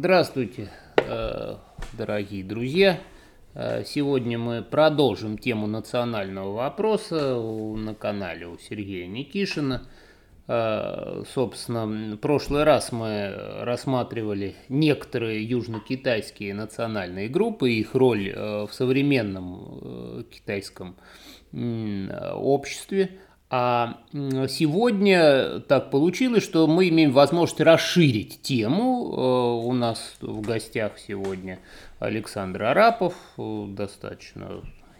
[0.00, 1.56] Здравствуйте, э,
[1.94, 3.00] дорогие друзья.
[3.54, 9.88] Э, сегодня мы продолжим тему национального вопроса на канале у Сергея Никишина.
[10.46, 20.24] Э, собственно, в прошлый раз мы рассматривали некоторые южно-китайские национальные группы, их роль в современном
[20.30, 20.94] китайском
[21.52, 23.18] обществе.
[23.50, 24.00] А
[24.48, 29.14] сегодня так получилось, что мы имеем возможность расширить тему.
[29.16, 31.58] Э, у нас в гостях сегодня
[31.98, 33.66] Александр Арапов, э,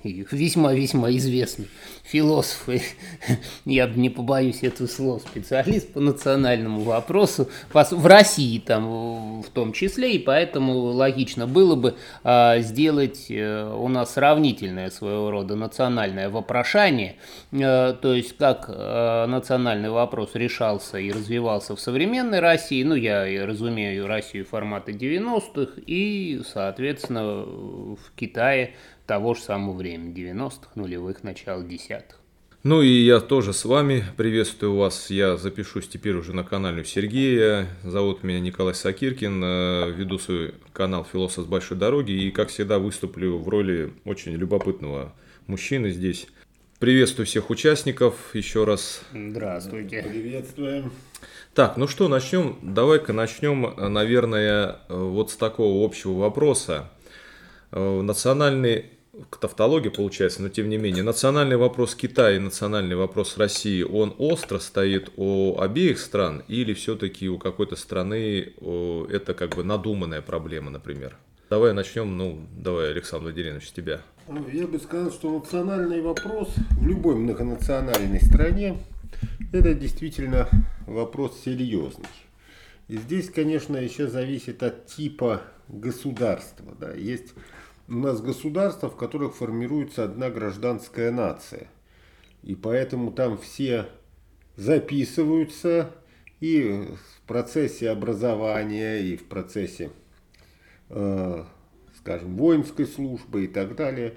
[0.04, 1.68] весьма-весьма известный
[2.04, 2.80] философ, и
[3.64, 10.14] я не побоюсь этого слова, специалист по национальному вопросу, в России там в том числе,
[10.14, 17.16] и поэтому логично было бы а, сделать а, у нас сравнительное своего рода национальное вопрошание,
[17.52, 23.46] а, то есть как а, национальный вопрос решался и развивался в современной России, ну я
[23.46, 28.74] разумею Россию формата 90-х, и, соответственно, в Китае
[29.08, 32.20] того же самого времени, 90-х, нулевых, начала десятых.
[32.62, 34.04] Ну и я тоже с вами.
[34.16, 35.10] Приветствую вас.
[35.10, 37.68] Я запишусь теперь уже на канале Сергея.
[37.82, 39.42] Зовут меня Николай Сакиркин.
[39.42, 42.10] Э, веду свой канал «Философ с большой дороги».
[42.10, 45.14] И, как всегда, выступлю в роли очень любопытного
[45.46, 46.26] мужчины здесь.
[46.78, 49.00] Приветствую всех участников еще раз.
[49.12, 50.02] Здравствуйте.
[50.02, 50.92] Приветствуем.
[51.54, 52.58] Так, ну что, начнем.
[52.60, 56.90] Давай-ка начнем, наверное, вот с такого общего вопроса.
[57.70, 58.02] Э,
[59.30, 61.02] национальный тавтология получается, но тем не менее.
[61.02, 67.28] Национальный вопрос Китая и национальный вопрос России, он остро стоит у обеих стран или все-таки
[67.28, 68.52] у какой-то страны
[69.10, 71.16] это как бы надуманная проблема, например?
[71.50, 74.02] Давай начнем, ну, давай, Александр Владимирович, с тебя.
[74.28, 78.76] Ну, я бы сказал, что национальный вопрос в любой многонациональной стране
[79.52, 80.48] это действительно
[80.86, 82.04] вопрос серьезный.
[82.88, 86.74] И здесь, конечно, еще зависит от типа государства.
[86.78, 86.92] Да.
[86.92, 87.34] Есть
[87.88, 91.68] у нас государства, в которых формируется одна гражданская нация.
[92.42, 93.86] И поэтому там все
[94.56, 95.90] записываются
[96.40, 99.90] и в процессе образования, и в процессе,
[100.90, 101.44] э,
[101.96, 104.16] скажем, воинской службы и так далее.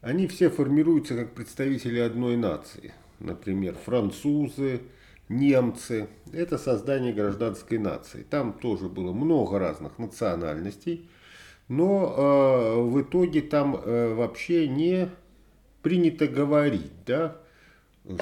[0.00, 2.94] Они все формируются как представители одной нации.
[3.18, 4.80] Например, французы,
[5.28, 6.08] немцы.
[6.32, 8.22] Это создание гражданской нации.
[8.22, 11.10] Там тоже было много разных национальностей
[11.70, 15.08] но э, в итоге там э, вообще не
[15.82, 17.36] принято говорить, да,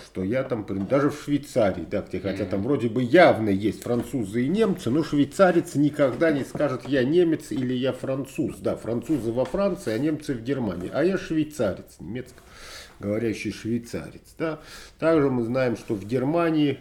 [0.04, 4.44] что я там, даже в Швейцарии, да, где, хотя там вроде бы явно есть французы
[4.44, 9.46] и немцы, но швейцарец никогда не скажет, я немец или я француз, да, французы во
[9.46, 12.42] Франции, а немцы в Германии, а я швейцарец, немецко
[13.00, 14.58] говорящий швейцарец, да.
[14.98, 16.80] Также мы знаем, что в Германии,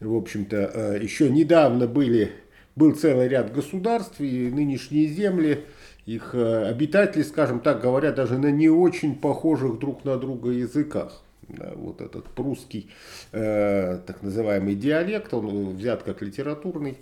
[0.00, 2.32] в общем-то, э, еще недавно были,
[2.74, 5.64] был целый ряд государств, и нынешние земли,
[6.06, 11.22] их э, обитатели, скажем так, говорят даже на не очень похожих друг на друга языках.
[11.48, 12.90] Да, вот этот прусский
[13.32, 16.98] э, так называемый диалект, он взят как литературный,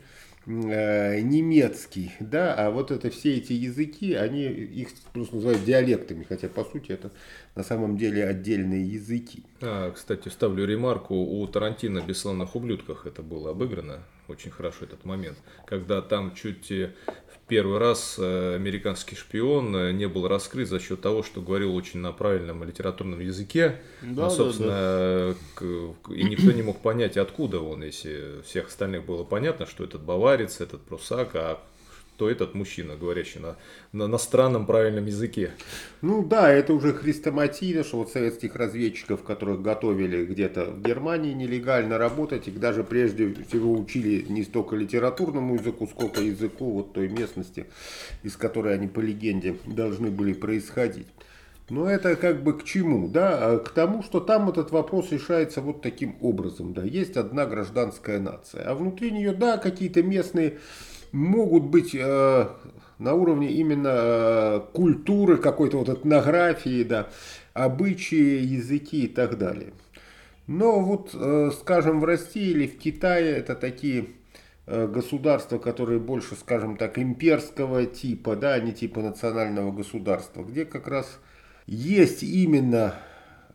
[0.47, 6.49] э, немецкий, да, а вот это все эти языки, они их просто называют диалектами, хотя
[6.49, 7.11] по сути это
[7.55, 9.45] на самом деле отдельные языки.
[9.61, 15.37] А, кстати, ставлю ремарку, у Тарантино «Бесславных ублюдках» это было обыграно, очень хорошо этот момент,
[15.67, 16.73] когда там чуть
[17.51, 22.01] первый раз э, американский шпион э, не был раскрыт за счет того, что говорил очень
[22.01, 23.81] на правильном литературном языке.
[24.01, 26.15] Да, ну, собственно, да, да.
[26.15, 30.61] и никто не мог понять, откуда он, если всех остальных было понятно, что этот баварец,
[30.61, 31.61] этот прусак, а
[32.21, 33.57] то этот мужчина, говорящий на,
[33.93, 35.53] на, на странном правильном языке.
[36.03, 41.97] Ну да, это уже хрестоматийно, что вот советских разведчиков, которых готовили где-то в Германии нелегально
[41.97, 47.65] работать, их даже прежде всего учили не столько литературному языку, сколько языку вот той местности,
[48.23, 51.07] из которой они по легенде должны были происходить.
[51.71, 53.09] Но это как бы к чему?
[53.09, 53.39] Да?
[53.41, 56.75] А к тому, что там этот вопрос решается вот таким образом.
[56.75, 56.83] Да?
[56.83, 60.59] Есть одна гражданская нация, а внутри нее, да, какие-то местные
[61.13, 62.49] могут быть э,
[62.99, 67.09] на уровне именно э, культуры, какой-то вот этнографии, да,
[67.55, 69.73] обычаи, языки и так далее.
[70.47, 74.07] Но вот, э, скажем, в России или в Китае это такие
[74.67, 80.65] э, государства, которые больше, скажем так, имперского типа, да, а не типа национального государства, где
[80.65, 81.19] как раз
[81.67, 82.95] есть именно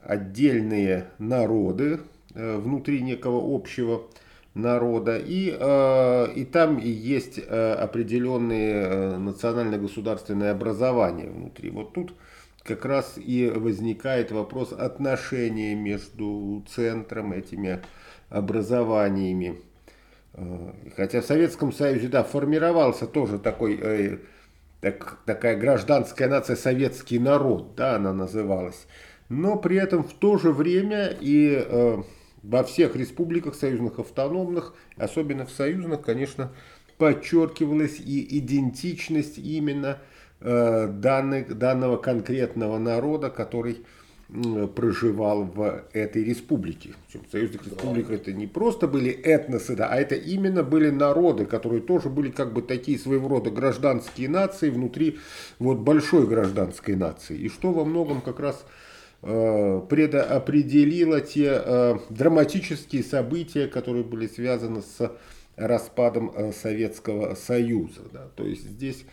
[0.01, 1.99] отдельные народы
[2.33, 4.03] э, внутри некого общего
[4.55, 5.17] народа.
[5.17, 11.69] И, э, и там есть э, определенные э, национально-государственные образования внутри.
[11.69, 12.15] Вот тут
[12.63, 17.81] как раз и возникает вопрос отношения между центром, этими
[18.29, 19.61] образованиями.
[20.97, 24.19] Хотя в Советском Союзе, да, формировался тоже такой,
[24.81, 28.87] так, такая гражданская нация, советский народ, да, она называлась.
[29.29, 32.03] Но при этом в то же время и
[32.49, 36.51] во всех республиках союзных автономных, особенно в союзных, конечно,
[36.97, 39.99] подчеркивалась и идентичность именно
[40.41, 43.79] э, данных, данного конкретного народа, который
[44.29, 46.93] э, проживал в этой республике.
[47.07, 51.81] Причем союзных республик это не просто были этносы, да, а это именно были народы, которые
[51.81, 55.19] тоже были как бы такие своего рода гражданские нации внутри
[55.59, 57.35] вот большой гражданской нации.
[57.37, 58.84] И что во многом как раз Э,
[59.89, 65.11] предопределила те э, драматические события, которые были связаны с
[65.55, 68.01] распадом э, Советского Союза.
[68.11, 68.27] Да.
[68.35, 69.05] То есть здесь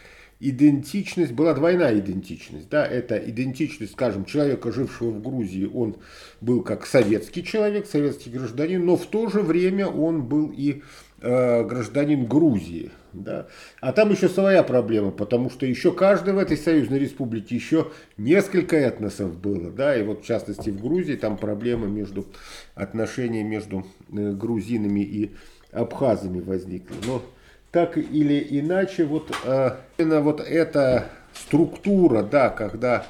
[0.43, 2.69] идентичность, была двойная идентичность.
[2.69, 5.97] Да, это идентичность, скажем, человека, жившего в Грузии, он
[6.41, 10.83] был как советский человек, советский гражданин, но в то же время он был и
[11.21, 12.91] э, гражданин Грузии.
[13.13, 13.47] Да?
[13.81, 18.77] А там еще своя проблема, потому что еще каждый в этой союзной республике еще несколько
[18.77, 19.71] этносов было.
[19.71, 19.97] Да?
[19.97, 22.27] И вот в частности в Грузии там проблема между
[22.75, 25.35] отношения между э, грузинами и
[25.73, 26.97] абхазами возникла.
[27.07, 27.23] Но
[27.71, 33.07] так или иначе, вот э, именно вот эта структура, да, когда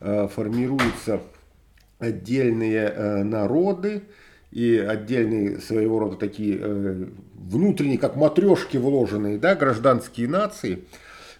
[0.00, 1.20] э, формируются
[1.98, 4.02] отдельные народы,
[4.56, 10.84] и отдельные своего рода такие э, внутренние, как матрешки вложенные, да, гражданские нации,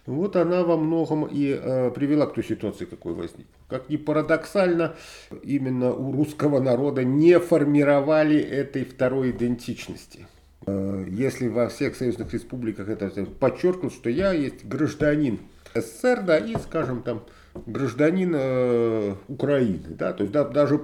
[0.04, 3.46] вот она во многом и э, привела к той ситуации, какой возник.
[3.68, 4.96] Как ни парадоксально,
[5.42, 10.26] именно у русского народа не формировали этой второй идентичности.
[10.66, 13.08] Э, если во всех союзных республиках это
[13.40, 15.38] подчеркнут, что я есть гражданин
[15.74, 17.24] СССР, да, и, скажем, там,
[17.64, 20.78] гражданин э, Украины, да, то есть да, даже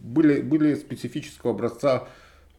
[0.00, 2.08] были, были специфического образца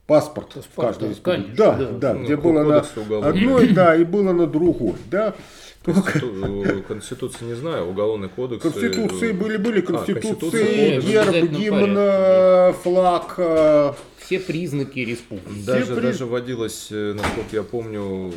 [0.08, 1.42] паспорт, паспорт в каждой да, республике.
[1.42, 5.36] Конечно, да, да, да, ну, где было на одной, да, и было на другой, да.
[5.84, 6.84] Конститу...
[6.88, 8.62] Конституции не знаю, уголовный кодекс.
[8.62, 13.34] Конституции были, были конституции, а, герб, гимн, э, флаг.
[13.38, 15.66] Э, Все признаки республики.
[15.66, 16.02] Даже, при...
[16.02, 18.32] даже вводилось, э, насколько я помню,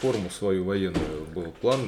[0.00, 1.80] форму свою военную был план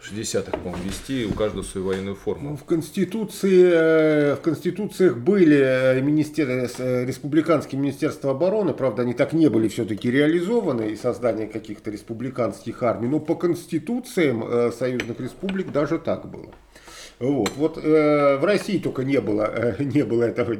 [0.00, 2.50] 60-х, по-моему, вести у каждого свою военную форму.
[2.50, 6.48] Ну, в Конституции, э, в Конституциях были э, министер...
[6.48, 12.82] Э, республиканские министерства обороны, правда, они так не были все-таки реализованы, и создание каких-то республиканских
[12.82, 16.54] армий, но по Конституциям союзных республик даже так было.
[17.18, 20.56] Вот, вот э, в России только не было, э, не было этого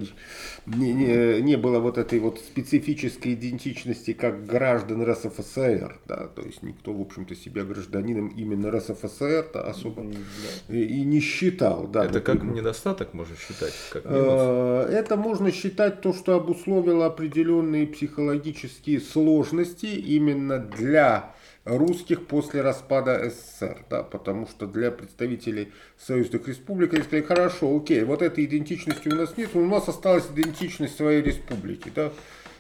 [0.77, 6.63] не, не, не было вот этой вот специфической идентичности как граждан РСФСР, да, то есть
[6.63, 10.75] никто, в общем-то, себя гражданином именно РСФСР -то особо да.
[10.75, 11.87] и, и не считал.
[11.87, 12.57] Да, это как именно.
[12.57, 13.73] недостаток можно считать?
[13.93, 14.91] Как минус?
[14.91, 21.35] Это можно считать то, что обусловило определенные психологические сложности именно для
[21.69, 28.05] русских после распада СССР, да, потому что для представителей союзных республик они сказали, хорошо, окей,
[28.05, 32.13] вот этой идентичности у нас нет, у нас осталась идентичность своей республики, да,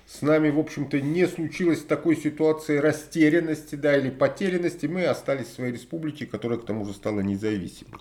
[0.06, 5.55] с нами, в общем-то, не случилось такой ситуации растерянности, да, или потерянности, мы остались в
[5.55, 8.00] своей республике, которая к тому же стала независимой.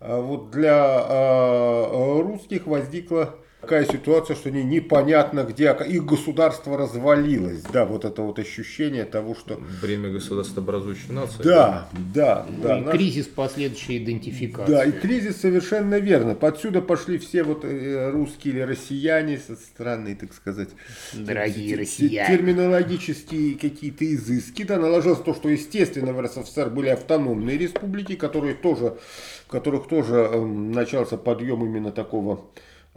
[0.00, 7.62] А вот для а, русских возникла Такая ситуация, что не, непонятно где, их государство развалилось.
[7.72, 9.60] Да, вот это вот ощущение того, что...
[9.82, 11.42] Бремя государства образующей нации.
[11.42, 12.78] Да, да, да.
[12.78, 12.94] И наш...
[12.94, 14.72] кризис последующей идентификации.
[14.72, 16.36] Да, и кризис совершенно верно.
[16.36, 20.68] Подсюда пошли все вот э, русские или россияне, странные, так сказать.
[21.12, 22.36] Дорогие россияне.
[22.36, 24.62] Терминологические какие-то изыски.
[24.62, 28.98] Да, наложилось то, что, естественно, в РСФСР были автономные республики, которые тоже,
[29.46, 32.44] в которых тоже э, начался подъем именно такого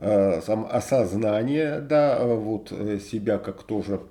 [0.01, 4.01] сам осознание, да, э, вот э, себя как тоже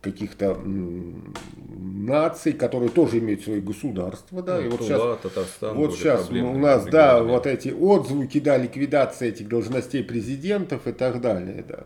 [0.00, 5.94] каких-то наций, которые тоже имеют свои государства, да, ну, и вот Тула, сейчас, Татарстан, вот
[5.94, 11.64] сейчас у нас, да, вот эти отзвуки, да, ликвидация этих должностей президентов и так далее,
[11.68, 11.84] да,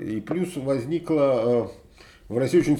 [0.00, 1.72] и плюс возникла
[2.28, 2.78] в России очень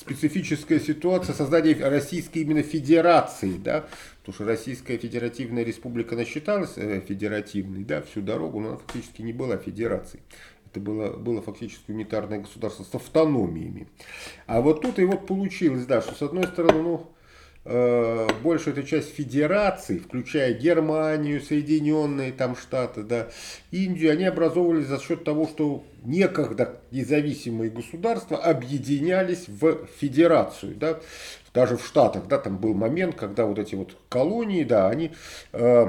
[0.00, 3.86] специфическая ситуация создания Российской именно федерации, да,
[4.26, 9.22] потому что Российская Федеративная Республика она считалась э, федеративной, да, всю дорогу, но она фактически
[9.22, 10.20] не была федерацией.
[10.68, 13.86] Это было, было фактически унитарное государство с автономиями.
[14.48, 17.06] А вот тут и вот получилось, да, что с одной стороны, ну,
[17.66, 23.28] э, большая эта часть федераций, включая Германию, Соединенные там Штаты, да,
[23.70, 30.74] Индию, они образовывались за счет того, что некогда независимые государства объединялись в федерацию.
[30.74, 30.98] Да.
[31.56, 35.12] Даже в Штатах, да, там был момент, когда вот эти вот колонии, да, они
[35.54, 35.88] э,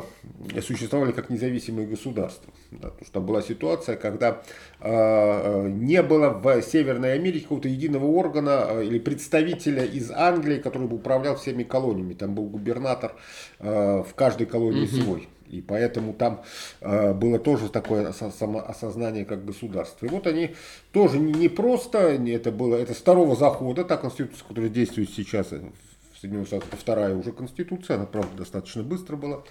[0.62, 2.54] существовали как независимые государства.
[2.72, 4.42] Да, потому что там была ситуация, когда
[4.80, 10.60] э, э не было в Северной Америке какого-то единого органа э, или представителя из Англии,
[10.60, 12.14] который бы управлял всеми колониями.
[12.14, 13.12] Там был губернатор
[13.60, 14.96] э, в каждой колонии угу.
[14.96, 15.28] свой.
[15.50, 16.44] И поэтому там
[16.82, 20.06] э, было тоже такое самоосознание как государства.
[20.06, 20.56] И вот они
[20.92, 25.54] тоже не, не просто, это было, это с второго захода, та конституция, которая действует сейчас
[25.54, 25.62] э,
[26.14, 29.44] в Соединенных Штатах, вторая уже конституция, она, правда, достаточно быстро была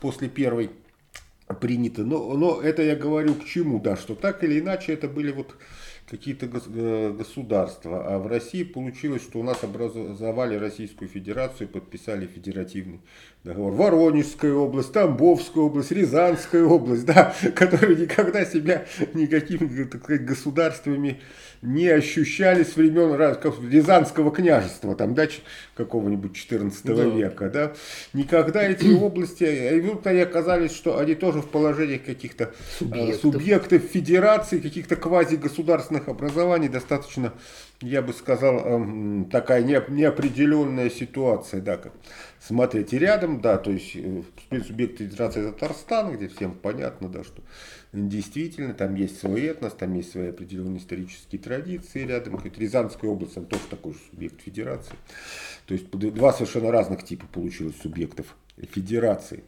[0.00, 0.70] после первой
[1.60, 2.02] принята.
[2.02, 5.54] Но, но это я говорю к чему, да, что так или иначе это были вот
[6.08, 8.14] какие-то э, государства.
[8.14, 13.00] А в России получилось, что у нас образовали Российскую Федерацию, подписали федеративный
[13.44, 13.72] договор.
[13.72, 21.20] Воронежская область, Тамбовская область, Рязанская область, да, которые никогда себя никакими так сказать, государствами
[21.64, 23.14] не ощущали с времен
[23.70, 25.26] Рязанского княжества, там, да,
[25.74, 27.04] какого-нибудь 14 да.
[27.04, 27.72] века, да.
[28.12, 33.20] Никогда эти области, и вот они оказались, что они тоже в положении каких-то а, субъектов,
[33.20, 37.32] субъектов федерации, каких-то квазигосударственных образований, достаточно,
[37.80, 41.92] я бы сказал, эм, такая неопределенная ситуация, да, как
[42.40, 44.22] смотрите рядом, да, то есть э,
[44.66, 47.42] субъект Федерации Татарстан, где всем понятно, да, что
[47.92, 52.40] действительно там есть свой этнос, там есть свои определенные исторические традиции рядом.
[52.56, 54.94] Рязанская область, там тоже такой же субъект Федерации.
[55.66, 58.36] То есть два совершенно разных типа получилось субъектов
[58.72, 59.44] Федерации.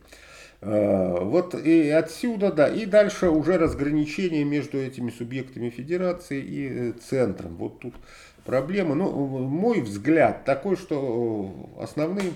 [0.69, 6.93] А, вот и отсюда, да, и дальше уже разграничение между этими субъектами Федерации и э,
[6.93, 7.57] центром.
[7.57, 7.95] Вот тут
[8.45, 8.97] проблема.
[8.97, 9.11] Ну,
[9.47, 12.33] мой взгляд такой, что основные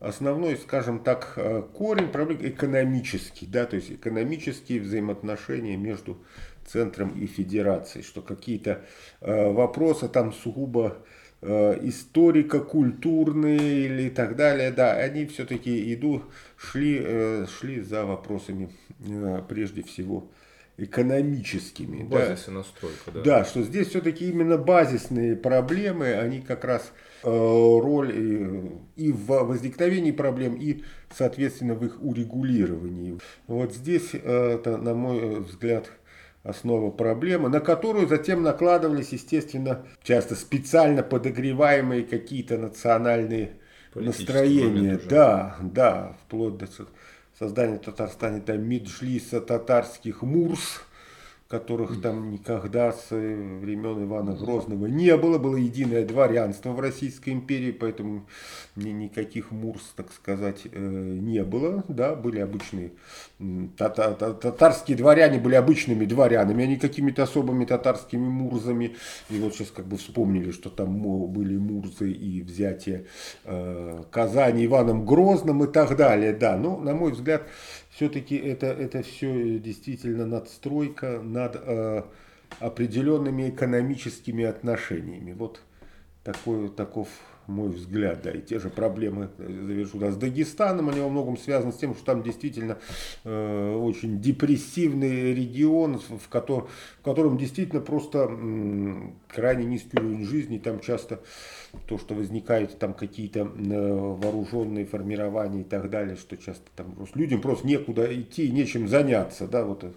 [0.00, 6.18] основной, скажем так, э, корень проблемы экономический, да, то есть экономические взаимоотношения между
[6.66, 8.84] центром и федерацией, что какие-то
[9.20, 10.98] э, вопросы там сугубо
[11.42, 16.22] э, историко-культурные или так далее, да, они все-таки идут,
[16.56, 18.70] шли, э, шли за вопросами
[19.06, 20.30] э, прежде всего
[20.78, 22.02] экономическими.
[22.02, 22.52] Базис да.
[22.52, 23.22] и настройка, да.
[23.22, 28.10] Да, что здесь все-таки именно базисные проблемы, они как раз роль
[28.96, 30.82] и в возникновении проблем, и,
[31.14, 33.18] соответственно, в их урегулировании.
[33.46, 35.90] Вот здесь, это, на мой взгляд,
[36.42, 43.58] основа проблемы, на которую затем накладывались, естественно, часто специально подогреваемые какие-то национальные
[43.94, 45.00] настроения.
[45.08, 46.66] Да, да, вплоть до
[47.38, 50.82] создания в Татарстане там Миджлиса татарских Мурс,
[51.52, 55.36] которых там никогда с э, времен Ивана Грозного не было.
[55.36, 58.24] Было единое дворянство в Российской империи, поэтому
[58.74, 61.84] никаких мурс, так сказать, э, не было.
[61.88, 62.92] Да, были обычные
[63.76, 68.96] татарские дворяне были обычными дворянами, а не какими-то особыми татарскими мурзами.
[69.30, 73.06] И вот сейчас как бы вспомнили, что там были мурзы и взятие
[73.44, 76.32] э, Казани Иваном Грозным и так далее.
[76.32, 77.42] Да, но на мой взгляд,
[77.94, 82.02] все-таки это, это все действительно надстройка над э,
[82.58, 85.32] определенными экономическими отношениями.
[85.32, 85.60] Вот
[86.24, 87.08] такой, таков
[87.46, 91.72] мой взгляд, да, и те же проблемы, завершу, да, с Дагестаном, они во многом связаны
[91.72, 92.78] с тем, что там действительно
[93.24, 96.68] э, очень депрессивный регион, в, котор,
[97.00, 98.94] в котором действительно просто э,
[99.28, 101.20] крайне низкий уровень жизни, там часто
[101.88, 107.18] то, что возникают там какие-то э, вооруженные формирования и так далее, что часто там просто
[107.18, 109.92] людям просто некуда идти, нечем заняться, да, вот, э,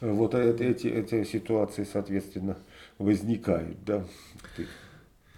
[0.00, 2.56] вот эти, эти ситуации, соответственно,
[2.98, 4.04] возникают, да.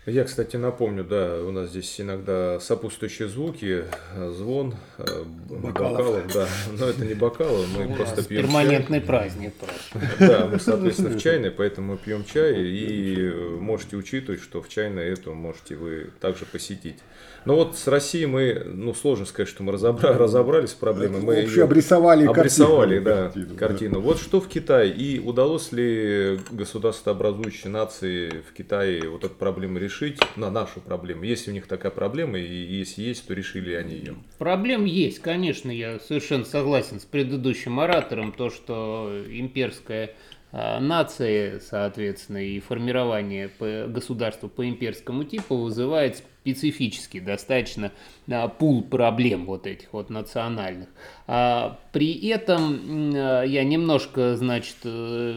[0.05, 3.85] Я, кстати, напомню, да, у нас здесь иногда сопутствующие звуки,
[4.31, 9.07] звон, э, бокалов, бокалов да, но это не бокалы, мы у просто пьем перманентный чай.
[9.07, 9.55] праздник
[10.19, 13.31] Да, мы, соответственно, в чайной, поэтому пьем чай и
[13.61, 16.99] можете учитывать, что в чайной эту можете вы также посетить.
[17.45, 21.21] Но вот с Россией мы, ну, сложно сказать, что мы разобра- разобрались с проблемой.
[21.21, 23.95] Мы вообще обрисовали, обрисовали картину, да, картину, картину.
[23.95, 24.01] Да.
[24.01, 30.21] Вот что в Китае и удалось ли государствообразующей нации в Китае вот эту проблему решить,
[30.37, 31.25] на нашу проблему?
[31.25, 34.17] Есть у них такая проблема, и если есть, то решили они ее?
[34.39, 40.15] Проблем есть, конечно, я совершенно согласен с предыдущим оратором, то, что имперская
[40.53, 43.51] а, нации, соответственно, и формирование
[43.89, 47.93] государства по имперскому типу вызывает специфический достаточно
[48.29, 50.89] а, пул проблем вот этих вот национальных.
[51.29, 55.33] А при этом а, я немножко, значит, э,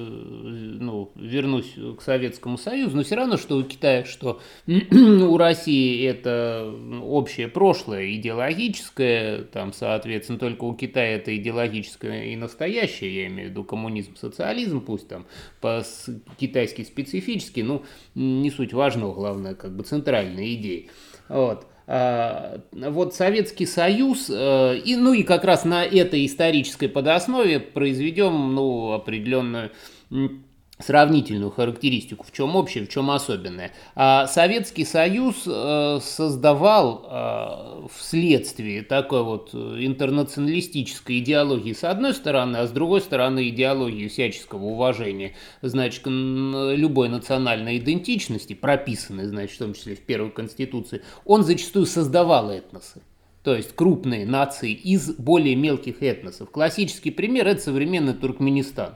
[0.79, 6.73] ну, вернусь к Советскому Союзу, но все равно, что у Китая, что у России это
[7.03, 13.51] общее прошлое идеологическое, там, соответственно, только у Китая это идеологическое и настоящее, я имею в
[13.51, 15.27] виду коммунизм, социализм, пусть там
[15.61, 17.83] по-китайски специфически, ну,
[18.15, 20.85] не суть важного, главное, как бы центральная идея.
[21.29, 21.67] Вот.
[21.87, 28.55] А, вот Советский Союз, э, и, ну и как раз на этой исторической подоснове произведем
[28.55, 29.71] ну, определенную
[30.77, 33.71] сравнительную характеристику, в чем общее, в чем особенное.
[33.95, 42.67] А Советский Союз э, создавал э, вследствие такой вот интернационалистической идеологии с одной стороны, а
[42.67, 49.95] с другой стороны идеологии всяческого уважения, значит, любой национальной идентичности, прописанной, значит, в том числе
[49.95, 53.01] в Первой Конституции, он зачастую создавал этносы
[53.43, 56.49] то есть крупные нации из более мелких этносов.
[56.49, 58.95] Классический пример– это современный Туркменистан.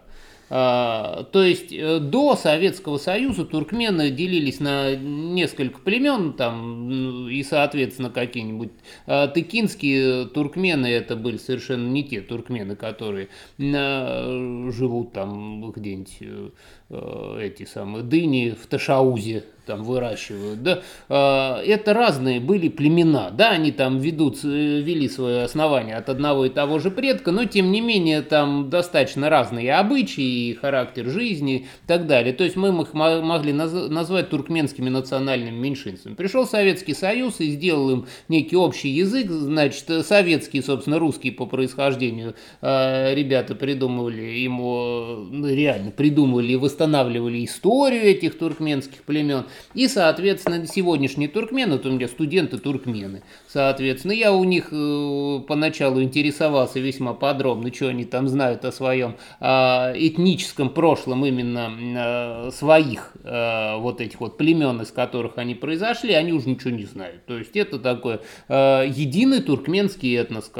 [0.49, 8.09] А, то есть э, до Советского Союза туркмены делились на несколько племен, там, и, соответственно,
[8.09, 8.71] какие-нибудь
[9.05, 13.29] а, тыкинские туркмены, это были совершенно не те туркмены, которые
[13.59, 21.93] а, живут там где-нибудь э, эти самые дыни в Ташаузе, там выращивают, да, а, это
[21.93, 26.89] разные были племена, да, они там ведут, вели свое основание от одного и того же
[26.89, 32.33] предка, но тем не менее там достаточно разные обычаи, характер жизни и так далее.
[32.33, 36.15] То есть мы их могли назвать туркменскими национальными меньшинствами.
[36.15, 42.33] Пришел Советский Союз и сделал им некий общий язык, значит, советские, собственно, русские по происхождению
[42.61, 49.45] а, ребята придумывали ему, ну, реально придумывали и восстанавливали историю этих туркменских племен.
[49.73, 56.01] И, соответственно, сегодняшние туркмены, вот у меня студенты туркмены, соответственно, я у них э, поначалу
[56.01, 63.13] интересовался весьма подробно, что они там знают о своем э, этническом прошлом именно э, своих
[63.23, 67.25] э, вот этих вот племен, из которых они произошли, они уже ничего не знают.
[67.25, 70.51] То есть это такой э, единый туркменский этнос,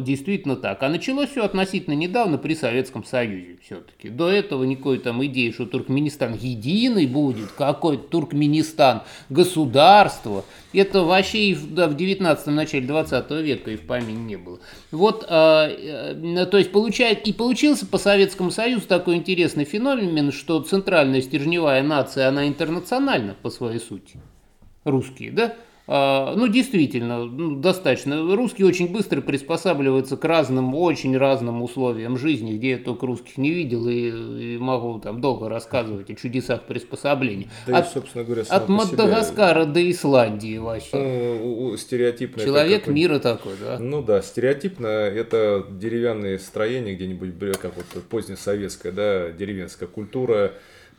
[0.00, 0.82] действительно так.
[0.82, 4.08] А началось все относительно недавно при Советском Союзе все-таки.
[4.08, 10.44] До этого никакой там идеи, что Туркменистан единый будет, какой-то туркменистан Туркменистан, государство.
[10.72, 14.58] Это вообще и в, да, в 19 начале 20 века и в помине не было.
[14.90, 20.60] Вот, а, э, то есть получает, и получился по Советскому Союзу такой интересный феномен, что
[20.62, 24.18] центральная стержневая нация, она интернациональна по своей сути.
[24.84, 25.54] Русские, да?
[25.88, 28.36] А, ну, действительно, ну, достаточно.
[28.36, 33.50] Русские очень быстро приспосабливаются к разным, очень разным условиям жизни, где я только русских не
[33.50, 37.48] видел и, и могу там долго рассказывать о чудесах приспособления.
[37.66, 39.72] Да от, и, собственно говоря, от Мадагаскара себе...
[39.72, 40.96] до Исландии вообще.
[40.96, 42.44] Ну, стереотипно.
[42.44, 43.78] Человек мира такой, да?
[43.80, 50.52] Ну да, стереотипно это деревянные строения где-нибудь, как вот позднесоветская, да, деревенская культура,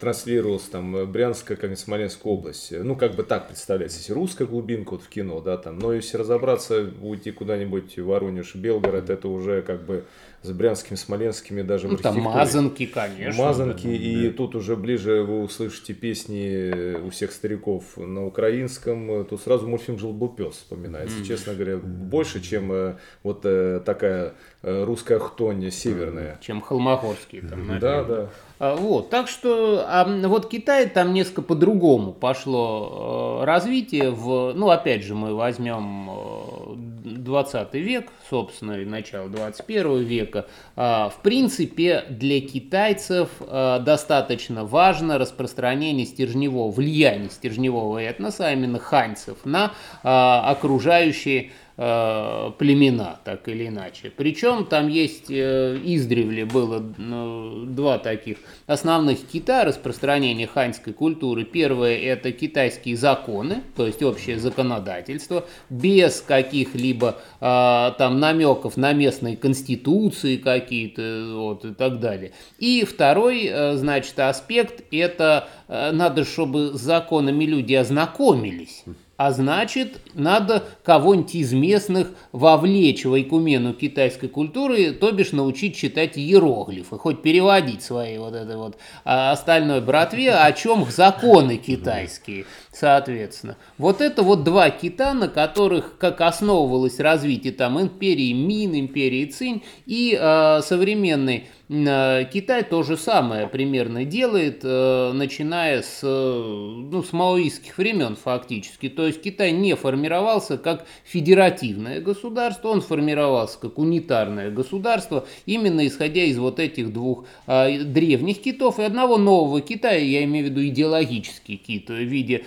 [0.03, 2.73] транслировалась там э, Брянская, как Смоленская область.
[2.77, 5.79] Ну, как бы так представляется, если русская глубинка вот в кино, да, там.
[5.79, 10.03] Но если разобраться, уйти куда-нибудь в Воронеж, Белгород, это уже как бы
[10.43, 13.41] с брянскими, смоленскими даже ну, там мазанки, конечно.
[13.43, 14.37] Мазанки, да, и да.
[14.37, 19.25] тут уже ближе вы услышите песни у всех стариков на украинском.
[19.25, 21.25] Тут сразу мультфильм «Жил был пес» вспоминается, mm.
[21.25, 26.37] честно говоря, больше, чем э, вот э, такая русская хтонь северная.
[26.41, 27.79] Чем холмогорский там, наверное.
[27.79, 28.29] Да, да.
[28.59, 34.69] А, вот, так что, а вот Китай там несколько по-другому пошло э, развитие в, ну,
[34.69, 40.47] опять же, мы возьмем 20 век, собственно, и начало 21 века.
[40.75, 49.37] А, в принципе, для китайцев достаточно важно распространение стержневого, влияния стержневого этноса, а именно ханьцев,
[49.45, 54.11] на окружающие Э, племена, так или иначе.
[54.15, 61.45] Причем там есть э, издревле было ну, два таких основных кита распространения ханьской культуры.
[61.45, 69.35] Первое это китайские законы, то есть общее законодательство, без каких-либо э, там намеков на местные
[69.35, 72.33] конституции какие-то вот, и так далее.
[72.59, 78.83] И второй, э, значит, аспект это э, надо, чтобы с законами люди ознакомились
[79.15, 86.17] а значит, надо кого-нибудь из местных вовлечь в айкумену китайской культуры, то бишь научить читать
[86.17, 93.57] иероглифы, хоть переводить свои вот это вот а остальной братве, о чем законы китайские, соответственно.
[93.77, 99.63] Вот это вот два кита, на которых как основывалось развитие там империи Мин, империи Цинь
[99.85, 107.13] и э, современной Э, Китай то же самое примерно делает, э, начиная с, ну, с
[107.13, 108.89] маоистских времен фактически.
[108.89, 116.23] То есть Китай не формировался как федеративное государство, он формировался как унитарное государство, именно исходя
[116.23, 120.65] из вот этих двух а, древних китов и одного нового Китая, я имею в виду
[120.67, 122.45] идеологический кит в виде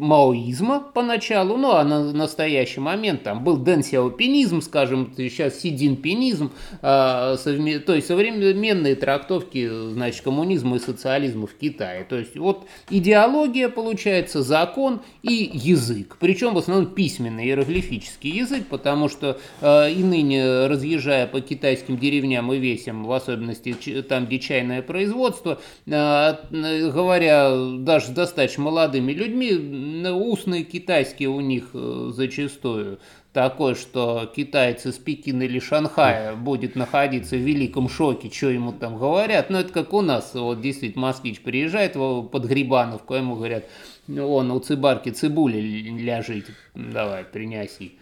[0.00, 6.50] маоизма поначалу, ну а на настоящий момент там был дэн сяопинизм, скажем, сейчас сидинпинизм,
[6.82, 7.78] а, совме...
[7.78, 12.04] то есть современные трактовки, значит, коммунизма и социализма в Китае.
[12.04, 16.16] То есть вот идеология, получается, закон и язык.
[16.18, 22.52] Причем в основном письменный иероглифический язык, потому что э, и ныне, разъезжая по китайским деревням
[22.52, 23.74] и весям, в особенности
[24.08, 31.70] там, где чайное производство, э, говоря даже с достаточно молодыми людьми, устные китайские у них
[31.74, 32.98] э, зачастую
[33.32, 38.96] такой, что китайцы с Пекина или Шанхая будет находиться в великом шоке, что ему там
[38.96, 39.50] говорят.
[39.50, 43.64] Ну, это как у нас, вот действительно, москвич приезжает под Грибановку, ему говорят,
[44.08, 45.60] он у цибарки цибули
[46.00, 47.98] ляжит, давай, принеси.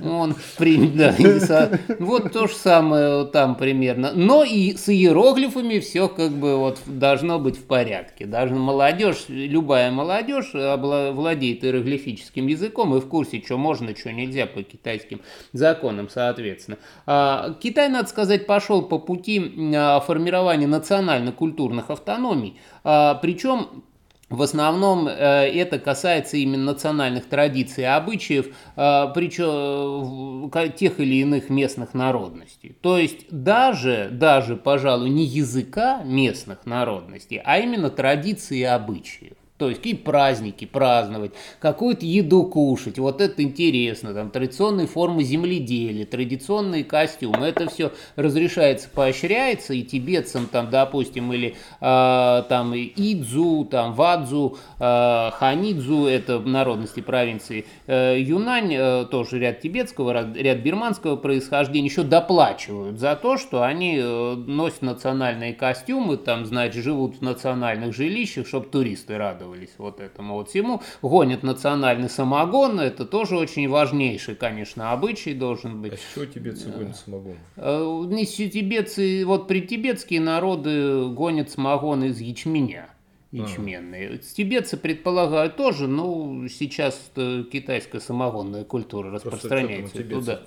[0.00, 4.12] Он, да, вот то же самое там примерно.
[4.12, 8.26] Но и с иероглифами все как бы вот должно быть в порядке.
[8.26, 14.62] Даже молодежь, любая молодежь владеет иероглифическим языком и в курсе, что можно, что нельзя по
[14.62, 15.20] китайским
[15.52, 16.78] законам, соответственно.
[17.06, 22.58] А Китай, надо сказать, пошел по пути а, формирования национально-культурных автономий.
[22.84, 23.84] А, Причем
[24.30, 31.16] в основном э, это касается именно национальных традиций и обычаев, э, причем э, тех или
[31.16, 32.76] иных местных народностей.
[32.82, 39.37] То есть даже, даже, пожалуй, не языка местных народностей, а именно традиции и обычаев.
[39.58, 42.98] То есть какие праздники праздновать, какую-то еду кушать.
[42.98, 44.14] Вот это интересно.
[44.14, 47.46] Там традиционные формы земледелия, традиционные костюмы.
[47.46, 49.74] Это все разрешается, поощряется.
[49.74, 57.66] И тибетцам, там, допустим, или э, там Идзу, там Вадзу, э, Ханидзу, это народности провинции
[57.88, 63.98] э, Юнань, э, тоже ряд тибетского, ряд бирманского происхождения, еще доплачивают за то, что они
[64.00, 70.00] э, носят национальные костюмы, там, значит, живут в национальных жилищах, чтобы туристы радовались радовались вот
[70.00, 70.82] этому вот всему.
[71.02, 75.94] Гонят национальный самогон, это тоже очень важнейший, конечно, обычай должен быть.
[75.94, 77.36] А с чего тибетцы гонят самогон?
[77.56, 78.06] Э,
[78.48, 82.88] тибетцы, вот при тибетские народы гонят самогон из ячменя
[83.30, 84.08] ячменные.
[84.08, 84.18] Ага.
[84.18, 90.40] Тибетцы предполагают тоже, но сейчас китайская самогонная культура распространяется туда.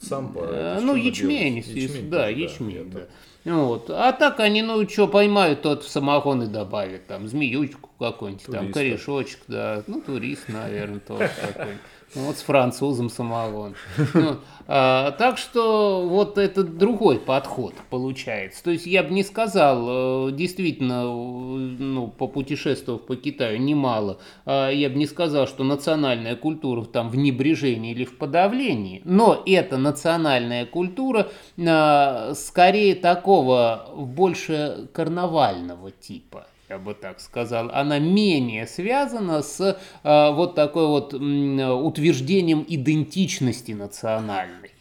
[0.00, 3.06] Сампа, э, ну, ячмень, ячмень, да, ячмень, да.
[3.44, 3.90] Вот.
[3.90, 8.72] А так они, ну, что поймают, тот в самогон и добавят, там, змеючку какую-нибудь, там,
[8.72, 11.80] корешочек, да, ну, турист, наверное, тоже какой-нибудь.
[12.14, 13.74] Вот с французом самогон.
[14.14, 18.62] Ну, а, так что вот это другой подход получается.
[18.62, 24.90] То есть я бы не сказал, э, действительно, ну, попутешествовав по Китаю немало, а я
[24.90, 29.00] бы не сказал, что национальная культура там в небрежении или в подавлении.
[29.04, 37.98] Но эта национальная культура а, скорее такого больше карнавального типа я бы так сказал, она
[37.98, 44.71] менее связана с э, вот такой вот э, утверждением идентичности национальной.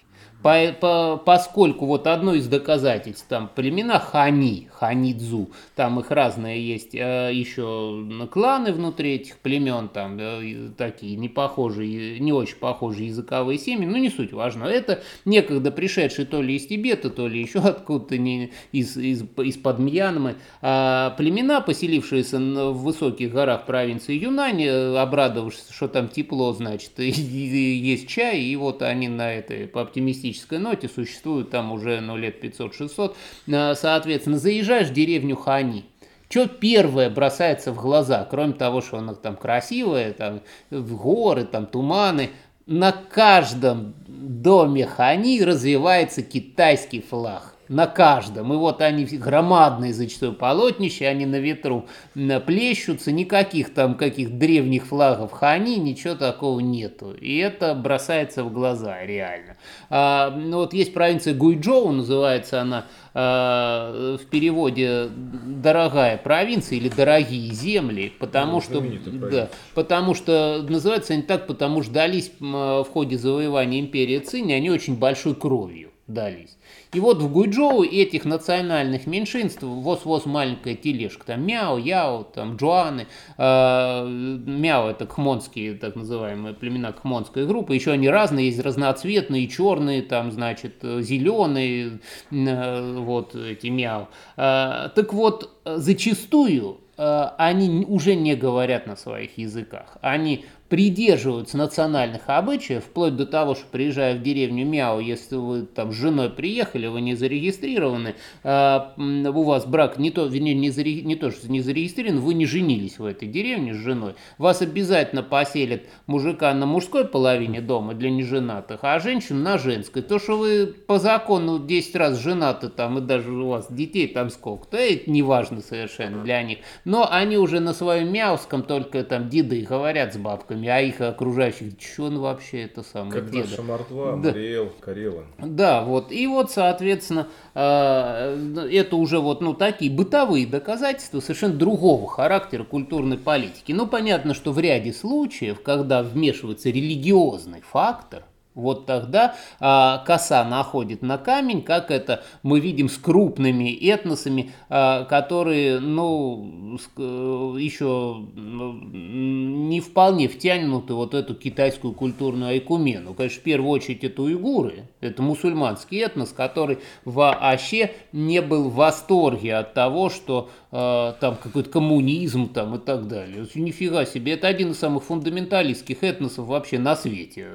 [0.42, 6.96] По, по, поскольку вот одно из доказательств, там племена Хани, Ханидзу, там их разные есть,
[6.96, 13.60] э, еще кланы внутри этих племен, там э, такие не похожие, не очень похожие языковые
[13.60, 14.64] семьи, но не суть важно.
[14.64, 19.78] Это некогда пришедшие то ли из Тибета, то ли еще откуда-то не, из, из, из-под
[19.78, 26.94] Мьянмы, а племена, поселившиеся в высоких горах провинции Юнань, э, обрадовавшись, что там тепло, значит,
[27.00, 31.72] и, и, есть чай, и вот они на этой по оптимистичной романтической ноте, существует там
[31.72, 33.16] уже ну, лет 500-600.
[33.54, 35.86] А, соответственно, заезжаешь в деревню Хани,
[36.30, 42.30] что первое бросается в глаза, кроме того, что она там красивая, там горы, там туманы,
[42.66, 48.54] на каждом доме Хани развивается китайский флаг на каждом.
[48.54, 55.32] И вот они громадные зачастую полотнища, они на ветру плещутся, никаких там каких древних флагов
[55.32, 57.14] хани, ничего такого нету.
[57.14, 59.56] И это бросается в глаза реально.
[59.90, 67.54] А, ну вот есть провинция Гуйчжоу, называется она а, в переводе дорогая провинция или дорогие
[67.54, 68.84] земли, потому ну, что
[69.32, 74.70] да, потому что называются они так, потому что дались в ходе завоевания империи Цинь, они
[74.70, 76.58] очень большой кровью дались.
[76.94, 83.08] И вот в Гуйчжоу этих национальных меньшинств, воз-воз маленькая тележка, там Мяо, Яо, там Джуаны,
[83.38, 90.02] э, Мяо это хмонские, так называемые племена хмонской группы, еще они разные, есть разноцветные, черные,
[90.02, 92.00] там, значит, зеленые,
[92.32, 94.10] э, вот эти Мяо.
[94.38, 102.22] Э, так вот, зачастую э, они уже не говорят на своих языках, они придерживаются национальных
[102.28, 106.88] обычаев, вплоть до того, что приезжая в деревню Мяу, если вы там с женой приехали,
[106.88, 111.52] вы не зарегистрированы, а, у вас брак не то, вернее, не, заре, не то, что
[111.52, 116.66] не зарегистрирован, вы не женились в этой деревне с женой, вас обязательно поселят мужика на
[116.66, 120.02] мужской половине дома для неженатых, а женщин на женской.
[120.02, 124.30] То, что вы по закону 10 раз женаты там, и даже у вас детей там
[124.30, 126.60] сколько-то, это не важно совершенно для них.
[126.86, 131.74] Но они уже на своем мяуском только там деды говорят с бабками, а их окружающих,
[131.80, 133.50] что он вообще это самое Как деда.
[133.50, 134.30] наша мордва, да.
[134.32, 135.26] Мариэл, Карелин.
[135.40, 136.12] Да, вот.
[136.12, 143.18] И вот, соответственно, э, это уже вот, ну, такие бытовые доказательства совершенно другого характера культурной
[143.18, 143.72] политики.
[143.72, 151.02] Ну, понятно, что в ряде случаев, когда вмешивается религиозный фактор, вот тогда а, коса находит
[151.02, 159.80] на камень, как это мы видим с крупными этносами, а, которые, ну, э, еще не
[159.80, 163.14] вполне втянуты вот эту китайскую культурную айкумену.
[163.14, 169.56] Конечно, в первую очередь это уйгуры, это мусульманский этнос, который вообще не был в восторге
[169.56, 173.46] от того, что там какой-то коммунизм там и так далее.
[173.56, 177.50] Нифига себе, это один из самых фундаменталистских этносов вообще на свете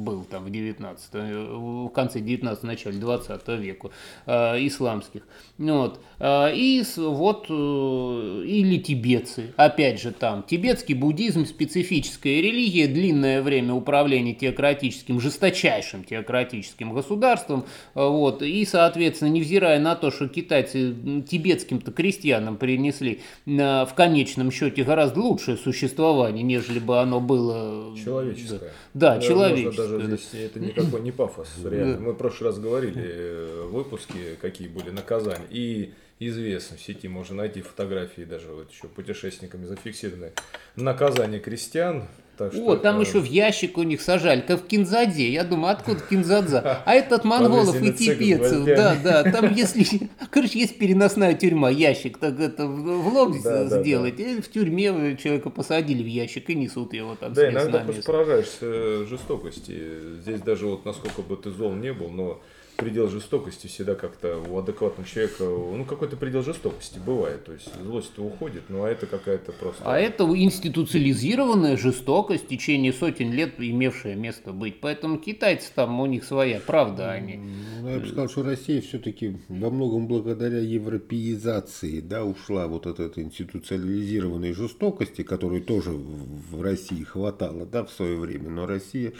[0.00, 3.90] был там в 19 в конце 19 начале 20 века
[4.26, 5.22] э, исламских.
[5.58, 6.00] Вот.
[6.18, 13.74] Э, и вот э, или тибетцы, опять же там тибетский буддизм специфическая религия, длинное время
[13.74, 20.94] управления теократическим, жесточайшим теократическим государством, вот, и, соответственно, невзирая на то, что китайцы
[21.28, 27.96] тибетским-то крестьянам принесли в конечном счете гораздо лучшее существование, нежели бы оно было...
[27.96, 28.72] Человеческое.
[28.94, 32.00] Да, да человеческое даже здесь это никакой не пафос, реально.
[32.00, 35.46] Мы в прошлый раз говорили э, в выпуске, какие были наказания.
[35.50, 40.32] И известно, в сети можно найти фотографии, даже вот еще путешественниками зафиксированные.
[40.76, 42.08] Наказание крестьян
[42.40, 42.84] так что О, это...
[42.84, 45.30] там еще в ящик у них сажали, как в Кинзаде.
[45.30, 46.82] Я думаю, откуда Кинзадза?
[46.86, 48.64] А этот монголов и тибетцев.
[48.64, 54.40] Да, да, там если, короче, есть переносная тюрьма, ящик, так это в лоб сделать, и
[54.40, 57.34] в тюрьме человека посадили в ящик и несут его там.
[57.34, 59.78] Да, иногда просто поражаешься жестокости.
[60.22, 62.40] Здесь даже вот насколько бы ты зол не был, но
[62.80, 67.44] предел жестокости всегда как-то у адекватного человека, ну, какой-то предел жестокости бывает.
[67.44, 69.82] То есть злость уходит, ну, а это какая-то просто...
[69.84, 74.80] А это институциализированная жестокость в течение сотен лет имевшая место быть.
[74.80, 77.38] Поэтому китайцы там, у них своя правда, они...
[77.80, 83.00] Ну, я бы сказал, что Россия все-таки во многом благодаря европеизации, да, ушла вот от
[83.00, 88.50] этой институциализированной жестокости, которой тоже в России хватало, да, в свое время.
[88.50, 89.12] Но Россия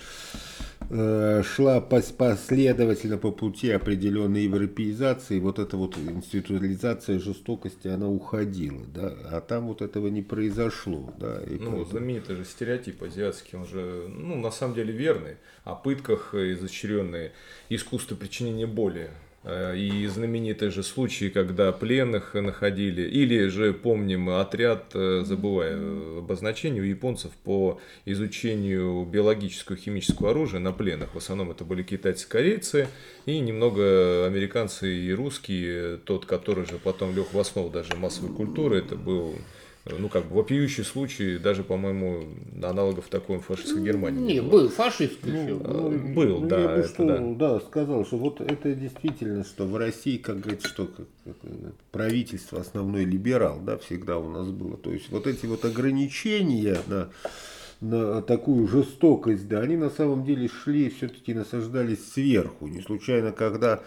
[0.91, 9.41] шла последовательно по пути определенной европеизации, вот эта вот институализация жестокости, она уходила, да, а
[9.41, 11.41] там вот этого не произошло, да.
[11.47, 11.85] И ну, поэтому...
[11.85, 17.33] знаменитый же стереотип азиатский, он же, ну, на самом деле верный, о пытках изощренные,
[17.69, 24.91] искусство причинения боли, Э, и знаменитые же случаи, когда пленных находили, или же помним отряд,
[24.93, 25.79] э, забывая
[26.19, 31.15] обозначение у японцев по изучению биологического и химического оружия на пленных.
[31.15, 32.89] В основном это были китайцы-корейцы
[33.25, 35.97] и немного американцы и русские.
[35.97, 39.37] Тот, который же потом лег в основу даже массовой культуры, это был
[39.87, 42.25] ну, как бы вопиющий случай, даже, по-моему,
[42.63, 44.35] аналогов такой в фашистской Германии.
[44.35, 46.61] Не, был фашистский ну, ну, Был, ну, да.
[46.61, 47.19] Я бы что, да.
[47.19, 51.07] да, сказал, что вот это действительно, что в России, как говорится, что как,
[51.93, 54.77] правительство основной либерал, да, всегда у нас было.
[54.77, 57.09] То есть вот эти вот ограничения на,
[57.81, 62.67] на такую жестокость, да, они на самом деле шли, все-таки насаждались сверху.
[62.67, 63.83] Не случайно, когда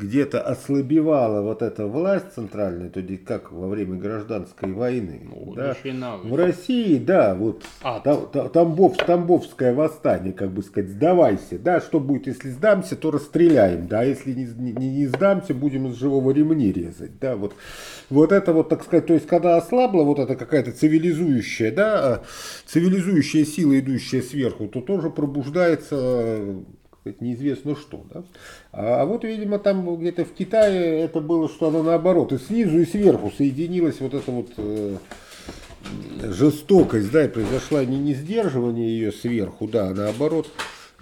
[0.00, 5.20] где-то ослабевала вот эта власть центральная, то есть как во время гражданской войны.
[5.22, 5.76] Ну, да?
[6.24, 7.62] В России, да, вот
[8.52, 14.02] Тамбов, Тамбовское восстание, как бы сказать, сдавайся, да, что будет, если сдамся, то расстреляем, да,
[14.02, 17.54] если не, не, не сдамся, будем из живого ремни резать, да, вот,
[18.08, 22.22] вот это вот, так сказать, то есть когда ослабла вот эта какая-то цивилизующая, да,
[22.66, 26.64] цивилизующая сила, идущая сверху, то тоже пробуждается
[27.00, 28.04] сказать, неизвестно что.
[28.12, 28.24] Да?
[28.72, 32.78] А, а вот, видимо, там где-то в Китае это было, что оно наоборот, и снизу,
[32.78, 34.96] и сверху соединилась вот эта вот э,
[36.22, 40.50] жестокость, да, и произошла не, не сдерживание ее сверху, да, а наоборот,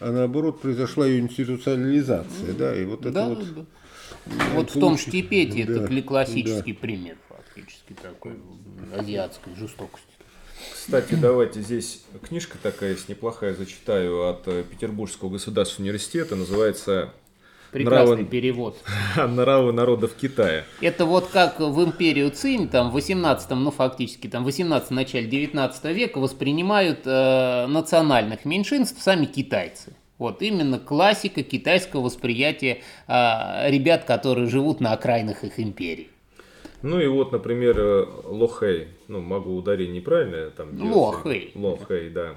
[0.00, 3.54] а наоборот произошла ее институционализация, да, и вот это да, вот...
[3.54, 3.64] Да.
[4.54, 6.78] Вот в том Штипете да, это классический да.
[6.80, 8.34] пример фактически такой
[8.94, 10.17] азиатской жестокости.
[10.72, 17.12] Кстати, давайте здесь книжка такая есть неплохая, зачитаю от э, Петербургского государственного университета, называется
[17.70, 18.78] Прекрасный Нравы- перевод.
[19.16, 20.64] Нравы народов Китая.
[20.80, 25.84] Это вот как в империю Цинь, там, в 18 ну, фактически, там, 18 начале 19
[25.94, 29.92] века воспринимают э, национальных меньшинств сами китайцы.
[30.16, 36.08] Вот именно классика китайского восприятия э, ребят, которые живут на окраинах их империи.
[36.82, 38.88] Ну и вот, например, э, Лохэй.
[39.08, 40.50] Ну, могу ударить неправильно.
[40.50, 40.94] Там делать.
[40.94, 41.52] Лохэй.
[41.54, 42.36] Лохэй, да.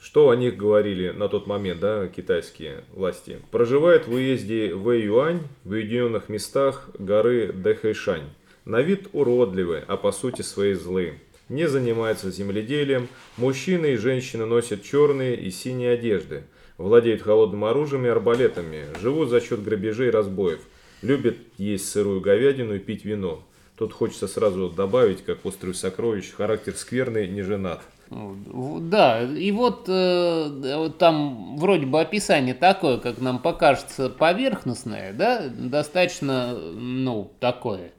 [0.00, 3.38] Что о них говорили на тот момент, да, китайские власти?
[3.52, 8.30] Проживает в уезде Вэйюань, в уединенных местах горы Дэхэйшань.
[8.64, 11.20] На вид уродливы, а по сути свои злы.
[11.48, 13.08] Не занимаются земледелием.
[13.36, 16.44] Мужчины и женщины носят черные и синие одежды.
[16.78, 18.86] Владеют холодным оружием и арбалетами.
[19.00, 20.60] Живут за счет грабежей и разбоев.
[21.02, 23.42] Любят есть сырую говядину и пить вино.
[23.76, 27.80] Тут хочется сразу добавить, как в «Острове сокровищ», характер скверный, не женат.
[28.10, 35.48] В- Да, и вот э, там вроде бы описание такое, как нам покажется, поверхностное, да,
[35.48, 37.90] достаточно, ну, такое,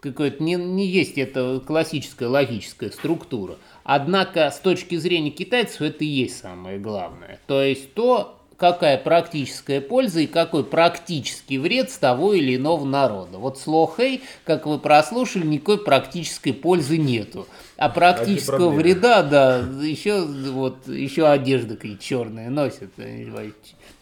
[0.00, 3.56] какое-то не, не есть это классическая логическая структура.
[3.82, 7.40] Однако с точки зрения китайцев это и есть самое главное.
[7.46, 13.38] То есть то, какая практическая польза и какой практический вред с того или иного народа.
[13.38, 17.46] Вот с Лохей, как вы прослушали, никакой практической пользы нету.
[17.76, 22.90] А практического вреда, да, еще вот еще одежда какие черные носят,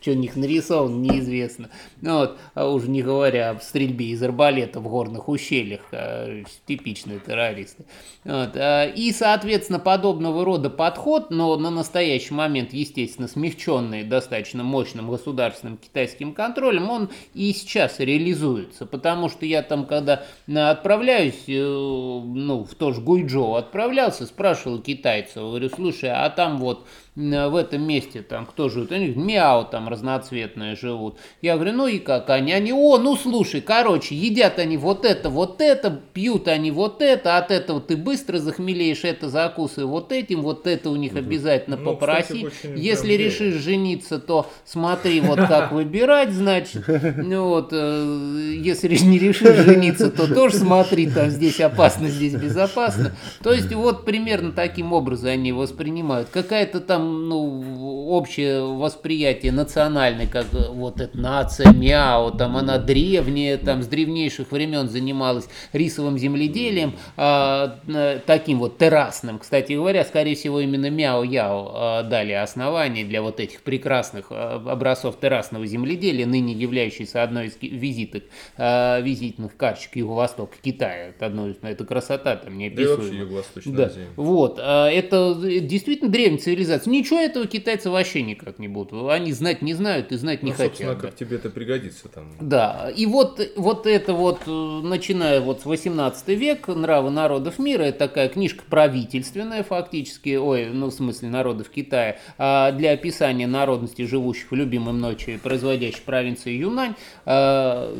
[0.00, 1.70] что у них нарисовано, неизвестно.
[2.00, 7.18] Ну вот, а уж не говоря об стрельбе из арбалета в горных ущельях, а, типичные
[7.18, 7.84] террористы.
[8.24, 15.10] Вот, а, и, соответственно, подобного рода подход, но на настоящий момент, естественно, смягченный достаточно мощным
[15.10, 22.64] государственным китайским контролем, он и сейчас реализуется, потому что я там, когда отправляюсь, э, ну,
[22.64, 28.22] в то же Гуйчжоу отправлялся, спрашивал китайцев, говорю, слушай, а там вот в этом месте
[28.22, 28.90] там кто живет?
[28.90, 31.16] Они говорят, мяу там разноцветные живут.
[31.42, 32.52] Я говорю, ну и как они?
[32.52, 37.36] Они, о, ну слушай, короче, едят они вот это, вот это, пьют они вот это,
[37.38, 41.92] от этого ты быстро захмелеешь, это закусывай вот этим, вот это у них обязательно Ну,
[41.92, 42.46] попроси.
[42.46, 46.84] кстати, Если решишь жениться, то смотри, вот как выбирать, значит.
[47.16, 53.12] Ну вот, э, если не решишь жениться, то тоже смотри, там здесь опасно, здесь безопасно.
[53.42, 56.28] То есть вот примерно таким образом они воспринимают.
[56.30, 63.56] Какая-то там, ну, общее восприятие национальное, как э, вот эта нация Мяо, там она древняя,
[63.58, 69.38] там с древнейших времен занималась рисовым земледелием, а, э, таким вот террасным.
[69.38, 75.18] Кстати говоря, скорее всего, именно Мяо-Яо а, дали основание для вот этих прекрасных а, образцов
[75.20, 78.24] террасного земледелия, ныне являющейся одной из визиток,
[78.58, 81.08] визитных карточек Юго-Востока Китая.
[81.08, 82.96] Это, одно из- это красота там Да и неописуемая.
[82.96, 84.06] вообще Юго-Восточная Да, Азия.
[84.16, 86.90] вот, это действительно древняя цивилизация.
[86.94, 89.10] Ничего этого китайцы вообще никак не будут.
[89.10, 91.02] Они знать не знают и знать не Ну, собственно, хотят.
[91.02, 91.08] да.
[91.08, 92.30] как тебе это пригодится там.
[92.40, 97.82] Да, и вот, вот это вот, э, начиная вот с 18 век, «Нравы народов мира»,
[97.82, 104.02] это такая книжка правительственная фактически, ой, ну в смысле народов Китая, а, для описания народности,
[104.02, 106.94] живущих в любимой ночи, производящей провинции Юнань.
[107.26, 107.92] А,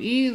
[0.00, 0.32] И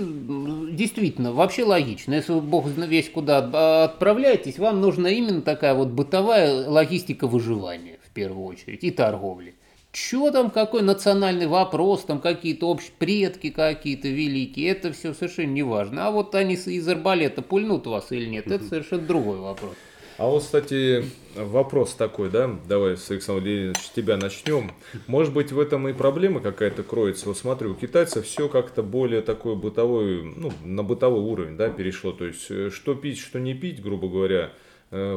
[0.72, 5.90] действительно, вообще логично, если вы бог весь куда от- отправляетесь, вам нужна именно такая вот
[5.90, 9.56] бытовая логистика выживания первую очередь и торговли.
[9.92, 15.62] Чё там, какой национальный вопрос, там какие-то общие предки какие-то великие, это все совершенно не
[15.62, 16.08] важно.
[16.08, 19.74] А вот они из арбалета пульнут вас или нет, это совершенно другой вопрос.
[20.18, 24.72] А вот, кстати, вопрос такой, да, давай с Александром Леонидовичем с тебя начнем.
[25.08, 27.28] Может быть, в этом и проблема какая-то кроется.
[27.28, 32.12] Вот смотри, у китайцев все как-то более такой бытовой, ну, на бытовой уровень, да, перешло.
[32.12, 34.52] То есть, э, что пить, что не пить, грубо говоря,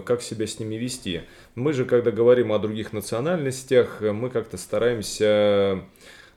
[0.06, 1.22] как себя с ними вести.
[1.54, 5.82] Мы же, когда говорим о других национальностях, э, мы как-то стараемся...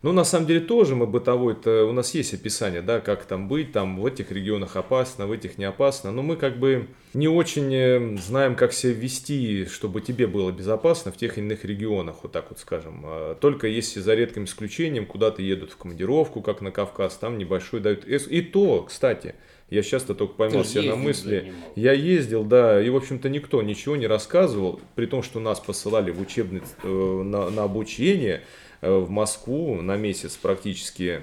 [0.02, 3.74] Ну, на самом деле тоже мы бытовой-то, у нас есть описание, да, как там быть,
[3.74, 7.74] там в этих регионах опасно, в этих не опасно, но мы как бы не очень
[7.74, 12.32] э, знаем, как себя вести, чтобы тебе было безопасно в тех или иных регионах, вот
[12.32, 13.02] так вот скажем.
[13.04, 17.82] А, Только если за редким исключением куда-то едут в командировку, как на Кавказ, там небольшой
[17.82, 18.06] дают...
[18.06, 19.36] И то, кстати,
[19.70, 23.62] я часто только поймал Ты себя на мысли, я ездил, да, и, в общем-то, никто
[23.62, 28.42] ничего не рассказывал, при том, что нас посылали в учебный, э, на, на обучение
[28.82, 31.22] э, в Москву на месяц практически.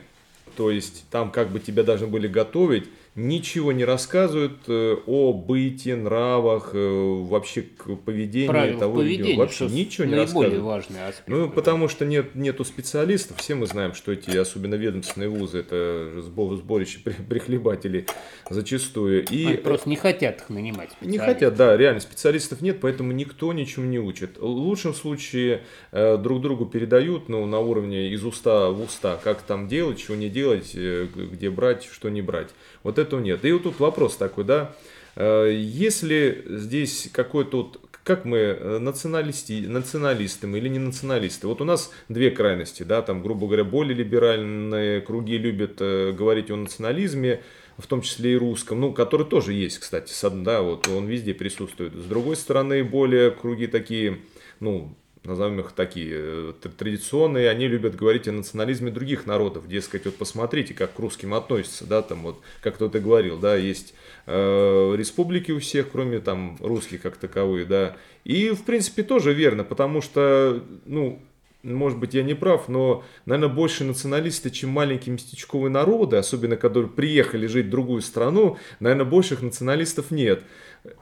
[0.56, 2.84] То есть там как бы тебя должны были готовить
[3.16, 9.38] ничего не рассказывают э, о быте, нравах, э, вообще к поведению Правила того или поведения,
[9.38, 10.62] Вообще ничего не рассказывают.
[10.62, 11.26] важный аспект.
[11.28, 13.38] Ну, потому что нет, нету специалистов.
[13.38, 18.04] Все мы знаем, что эти, особенно ведомственные вузы, это сбо- сборище при- прихлебателей
[18.50, 19.24] зачастую.
[19.30, 20.90] И Они просто не хотят их нанимать.
[21.00, 24.36] не хотят, да, реально специалистов нет, поэтому никто ничему не учит.
[24.38, 29.40] В лучшем случае э, друг другу передают, ну, на уровне из уста в уста, как
[29.40, 32.50] там делать, чего не делать, где брать, что не брать.
[32.82, 33.44] Вот этого нет.
[33.44, 34.74] И вот тут вопрос такой, да,
[35.16, 41.48] э, если здесь какой-то вот как мы, э, националисти, националисты мы или не националисты?
[41.48, 46.48] Вот у нас две крайности, да, там, грубо говоря, более либеральные круги любят э, говорить
[46.52, 47.42] о национализме,
[47.76, 51.94] в том числе и русском, ну, который тоже есть, кстати, да, вот он везде присутствует.
[51.94, 54.20] С другой стороны, более круги такие,
[54.60, 54.96] ну,
[55.26, 60.74] назовем их такие, э, традиционные, они любят говорить о национализме других народов, дескать, вот посмотрите,
[60.74, 63.94] как к русским относятся, да, там вот, как кто-то говорил, да, есть
[64.26, 69.64] э, республики у всех, кроме там русских как таковые, да, и, в принципе, тоже верно,
[69.64, 71.20] потому что, ну,
[71.62, 76.90] может быть, я не прав, но, наверное, больше националисты, чем маленькие местечковые народы, особенно которые
[76.90, 80.44] приехали жить в другую страну, наверное, больших националистов нет.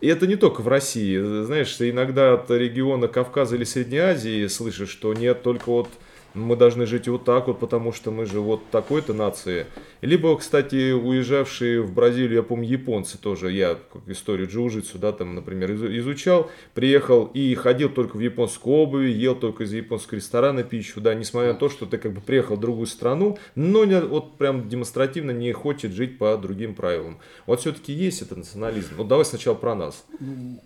[0.01, 1.19] И это не только в России.
[1.45, 5.89] Знаешь, ты иногда от региона Кавказа или Средней Азии слышишь, что нет, только вот
[6.35, 9.67] мы должны жить вот так вот, потому что мы же вот такой-то нации.
[10.01, 15.73] Либо, кстати, уезжавшие в Бразилию, я помню, японцы тоже, я историю джиу-джитсу, да, там, например,
[15.73, 21.01] изу- изучал, приехал и ходил только в японской обуви, ел только из японского ресторана пищу,
[21.01, 24.37] да, несмотря на то, что ты как бы приехал в другую страну, но не, вот
[24.37, 27.19] прям демонстративно не хочет жить по другим правилам.
[27.47, 28.95] Вот все-таки есть этот национализм.
[28.97, 30.05] Вот давай сначала про нас.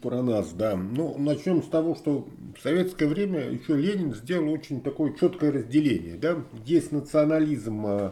[0.02, 0.76] Про нас, да.
[0.76, 2.26] Ну, начнем с того, что
[2.58, 6.16] в советское время еще Ленин сделал очень такое четкое разделение.
[6.16, 6.44] Да?
[6.64, 8.10] Есть национализм э,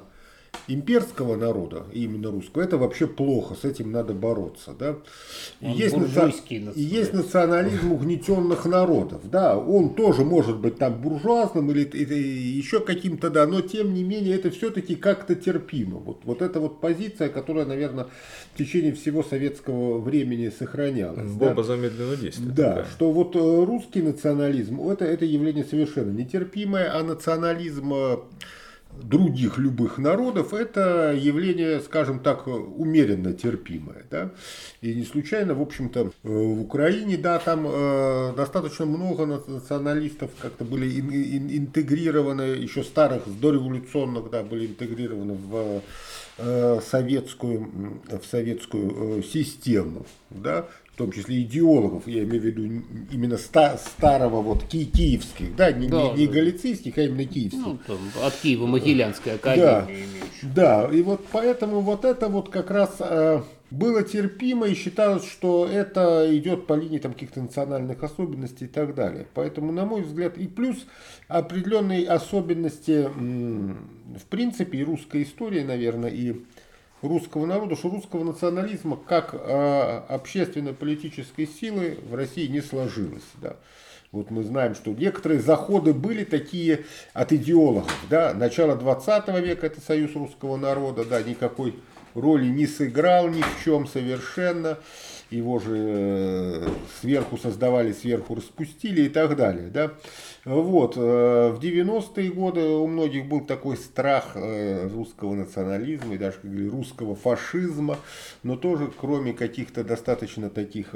[0.68, 4.72] имперского народа, именно русского, это вообще плохо, с этим надо бороться.
[4.78, 4.96] Да?
[5.60, 6.94] И есть, буржуйский и национализм.
[6.96, 9.20] есть национализм угнетенных народов.
[9.30, 13.94] Да, он тоже может быть там буржуазным или и- и еще каким-то, да, но тем
[13.94, 15.98] не менее это все-таки как-то терпимо.
[15.98, 18.06] Вот, вот эта вот позиция, которая, наверное,
[18.54, 21.30] в течение всего советского времени сохранялась.
[21.32, 21.46] да.
[21.46, 22.46] Бомба замедленного действия.
[22.46, 22.84] Да, такая.
[22.92, 28.16] что вот э, русский национализм, это, это явление совершенно нетерпимое, а национализм э,
[29.02, 34.04] других любых народов, это явление, скажем так, умеренно терпимое.
[34.10, 34.30] Да?
[34.80, 40.30] И не случайно, в общем-то, э, в Украине, да, там э, достаточно много на- националистов
[40.40, 45.82] как-то были ин- ин- интегрированы, еще старых, дореволюционных, да, были интегрированы в
[46.38, 47.70] э, советскую,
[48.08, 50.66] в советскую э, систему, да,
[50.96, 52.62] в том числе идеологов, я имею в виду
[53.12, 56.32] именно ста- старого вот ки- киевских, да, не, Да, не- не да.
[56.32, 57.60] галицийских, а именно киевских.
[57.60, 59.50] Ну, там, от Киева Могилянская Да.
[59.80, 60.54] академия имеющая.
[60.54, 65.68] Да, и вот поэтому вот это вот как раз э, было терпимо и считалось, что
[65.70, 69.26] это идет по линии там каких-то национальных особенностей и так далее.
[69.34, 70.86] Поэтому, на мой взгляд, и плюс
[71.28, 76.36] определенные особенности, в принципе, и русской истории, наверное, и
[77.02, 83.24] русского народа, что русского национализма как э, общественно-политической силы в России не сложилось.
[83.40, 83.56] Да.
[84.12, 87.92] Вот мы знаем, что некоторые заходы были такие от идеологов.
[88.08, 88.32] Да?
[88.34, 91.74] Начало 20 века это союз русского народа, да, никакой
[92.14, 94.78] роли не сыграл ни в чем совершенно.
[95.30, 96.68] Его же э,
[97.00, 99.68] сверху создавали, сверху распустили и так далее.
[99.68, 99.90] Да?
[100.44, 100.96] Вот.
[100.96, 101.00] э,
[101.50, 106.68] В 90-е годы у многих был такой страх э, русского национализма и даже, как говорили,
[106.68, 107.98] русского фашизма,
[108.44, 110.94] но тоже кроме каких-то достаточно таких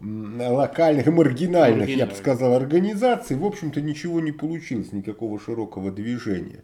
[0.00, 2.16] локальных, маргинальных, я бы Маргинальных.
[2.16, 6.62] сказал, организаций, в общем-то ничего не получилось, никакого широкого движения.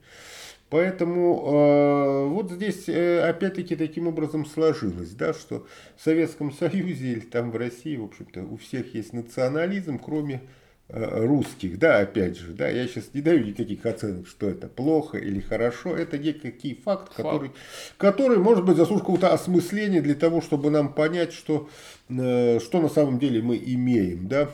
[0.71, 5.67] Поэтому э, вот здесь э, опять-таки таким образом сложилось, да, что
[5.97, 10.43] в Советском Союзе или там в России, в общем-то, у всех есть национализм, кроме
[10.89, 15.19] э, русских, да, опять же, да, я сейчас не даю никаких оценок, что это плохо
[15.19, 17.51] или хорошо, это некий факт, который,
[17.97, 21.69] который может быть заслуживает какого-то осмысления для того, чтобы нам понять, что,
[22.09, 24.49] э, что на самом деле мы имеем, да,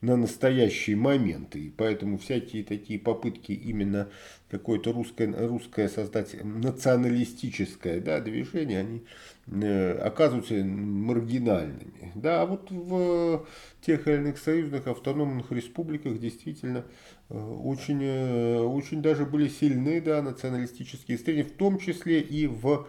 [0.00, 1.56] на настоящий момент.
[1.56, 4.08] И поэтому всякие такие попытки именно
[4.50, 9.04] какое-то русское, русское создать националистическое да, движение, они
[9.46, 12.12] э, оказываются маргинальными.
[12.14, 13.46] Да, а вот в
[13.80, 16.84] тех или иных союзных автономных республиках действительно
[17.28, 22.86] э, очень, э, очень даже были сильны да, националистические стремления, в том числе и в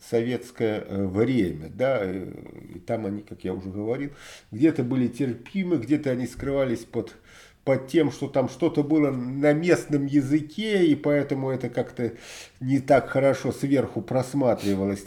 [0.00, 2.32] советское э, время, да, э,
[2.74, 4.10] и там они, как я уже говорил,
[4.50, 7.16] где-то были терпимы, где-то они скрывались под,
[7.64, 12.12] под тем, что там что-то было на местном языке, и поэтому это как-то
[12.60, 15.04] не так хорошо сверху просматривалось.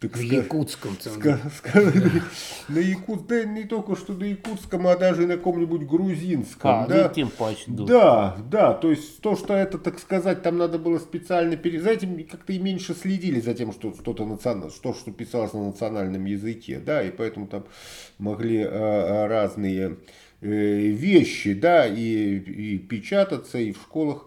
[0.00, 0.08] Да.
[0.08, 0.96] так в якутском
[2.68, 6.70] на якут, да не только что на якутском, а даже на каком-нибудь грузинском.
[6.70, 7.64] А, да, тем паче.
[7.66, 12.24] Да, да, то есть то, что это, так сказать, там надо было специально перед этим
[12.24, 16.78] как-то и меньше следили за тем, что что-то национальное, что, что писалось на национальном языке,
[16.78, 17.64] да, и поэтому там
[18.18, 19.96] могли а, разные
[20.40, 24.26] э, вещи, да, и, и печататься, и в школах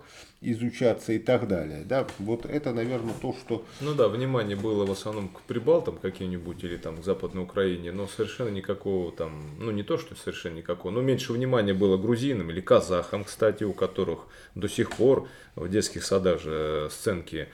[0.51, 1.83] изучаться и так далее.
[1.85, 2.07] Да?
[2.19, 3.65] Вот это, наверное, то, что...
[3.81, 8.07] Ну да, внимание было в основном к прибалтам каким-нибудь или там к Западной Украине, но
[8.07, 12.61] совершенно никакого там, ну не то, что совершенно никакого, но меньше внимания было грузинам или
[12.61, 17.47] казахам, кстати, у которых до сих пор в детских садах же сценки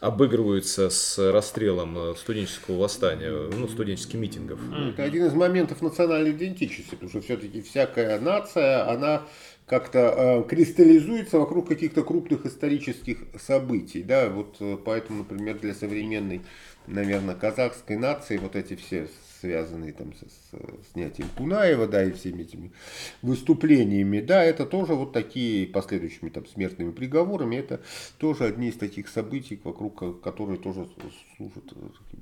[0.00, 4.58] обыгрываются с расстрелом студенческого восстания, ну, студенческих митингов.
[4.92, 9.22] Это один из моментов национальной идентичности, потому что все-таки всякая нация, она
[9.72, 10.14] как-то
[10.44, 14.02] э, кристаллизуется вокруг каких-то крупных исторических событий.
[14.02, 14.28] Да?
[14.28, 16.42] Вот э, поэтому, например, для современной,
[16.86, 19.08] наверное, казахской нации вот эти все
[19.42, 22.70] связанные там с, с снятием Кунаева, да, и всеми этими
[23.22, 27.80] выступлениями, да, это тоже вот такие последующими там смертными приговорами, это
[28.18, 30.86] тоже одни из таких событий, вокруг которые тоже
[31.36, 31.64] служат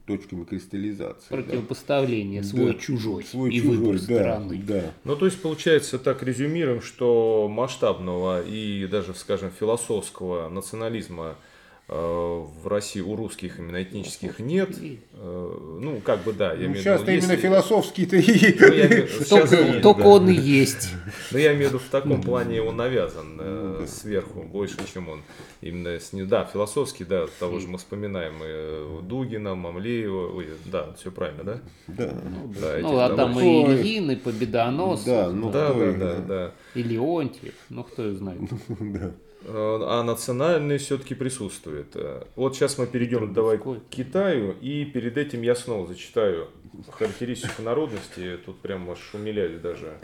[0.06, 1.28] точками кристаллизации.
[1.28, 2.48] Противопоставление да.
[2.48, 4.62] свой-чужой свой и чужой, выбор да, стороны.
[4.66, 4.94] Да.
[5.04, 11.49] Ну, то есть, получается, так резюмируем, что масштабного и даже, скажем, философского национализма Э,
[11.90, 14.70] в России у русских именно этнических нет.
[15.14, 16.52] Э, ну, как бы да.
[16.52, 19.18] Я ну, сейчас-то именно философский-то и...
[19.18, 20.90] Ну, только, только он и есть.
[21.32, 25.08] Но я имею в виду, в таком плане он навязан э, ну, сверху больше, чем
[25.08, 25.22] он
[25.62, 31.10] именно с Да, философский, да, того же мы вспоминаем и Дугина, Мамлеева, ой, да, все
[31.10, 31.60] правильно, да?
[31.88, 32.14] Да.
[32.60, 35.02] да ну, а там и Ильин, и Победонос.
[35.02, 35.72] Да, ну, да,
[36.20, 36.52] да.
[36.76, 38.40] И Леонтьев, ну, кто его знает.
[38.78, 39.12] Да.
[39.46, 41.94] А национальный все-таки присутствует.
[41.94, 46.48] Э, вот сейчас мы перейдем давай к Китаю, и перед этим я снова зачитаю
[46.90, 48.38] характеристику народности.
[48.44, 49.94] Тут прям аж умиляли даже.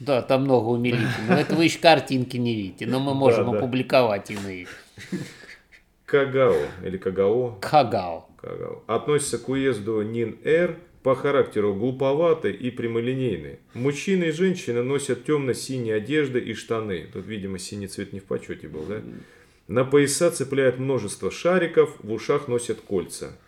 [0.00, 1.38] Да, там много умилительного.
[1.38, 3.58] Это вы еще картинки не видите, но мы можем да, да.
[3.58, 4.66] опубликовать иные.
[6.06, 7.58] Кагао или Кагао.
[7.60, 8.26] Кагао.
[8.40, 8.82] Кагао.
[8.86, 10.78] Относится к уезду Нин-Эр
[11.08, 13.60] по характеру глуповатый и прямолинейный.
[13.72, 17.06] Мужчины и женщины носят темно-синие одежды и штаны.
[17.10, 19.00] Тут, видимо, синий цвет не в почете был, да?
[19.68, 23.38] На пояса цепляют множество шариков, в ушах носят кольца.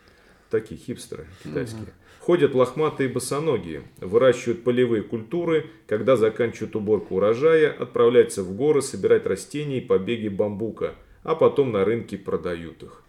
[0.48, 1.92] Такие хипстеры китайские.
[2.18, 9.82] Ходят лохматые босоногие, выращивают полевые культуры, когда заканчивают уборку урожая, отправляются в горы собирать растения
[9.82, 10.94] и побеги бамбука,
[11.24, 13.02] а потом на рынке продают их.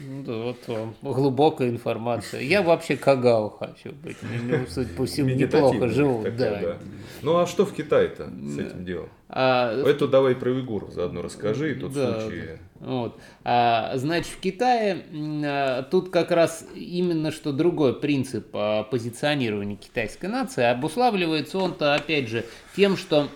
[0.00, 2.40] Ну, да, вот вам глубокая информация.
[2.40, 4.16] Я вообще кагау хочу быть.
[4.22, 6.24] Мне, судя по всему, неплохо живу.
[6.24, 6.60] Такая, да.
[6.60, 6.78] да.
[7.22, 9.08] Ну а что в Китае-то с этим делом?
[9.28, 12.58] А, Это давай про уйгуров заодно расскажи, тут да, случаи.
[12.80, 13.18] Вот.
[13.44, 15.04] А, значит, в Китае
[15.44, 22.28] а, тут как раз именно что другой принцип а, позиционирования китайской нации обуславливается он-то, опять
[22.28, 22.44] же,
[22.74, 23.28] тем, что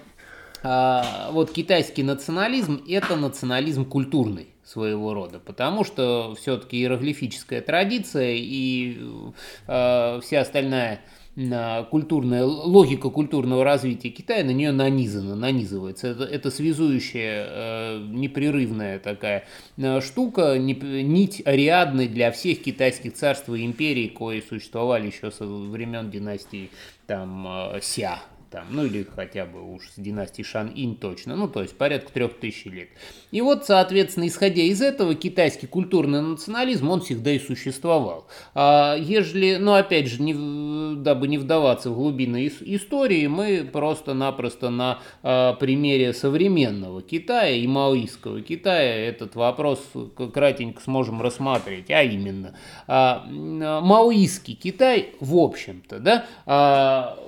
[0.62, 8.98] а, вот китайский национализм– это национализм культурный своего рода, потому что все-таки иероглифическая традиция и
[9.66, 11.00] э, вся остальная
[11.36, 16.08] э, культурная логика культурного развития Китая на нее нанизана, нанизывается.
[16.08, 19.44] Это, это связующая э, непрерывная такая
[19.76, 25.44] э, штука, не, нить ариадной для всех китайских царств и империй, кои существовали еще со
[25.44, 26.70] времен династии
[27.06, 28.22] там э, Ся,
[28.54, 32.34] там, ну или хотя бы уж с династии Шан-Инь точно, ну то есть порядка трех
[32.38, 32.88] тысяч лет.
[33.32, 38.28] И вот, соответственно, исходя из этого, китайский культурный национализм, он всегда и существовал.
[38.54, 45.00] А ежели, ну опять же, не, дабы не вдаваться в глубины истории, мы просто-напросто на
[45.24, 49.82] а, примере современного Китая и маоистского Китая этот вопрос
[50.32, 52.54] кратенько сможем рассмотреть, а именно,
[52.86, 57.18] а, маоистский Китай, в общем-то, да, а,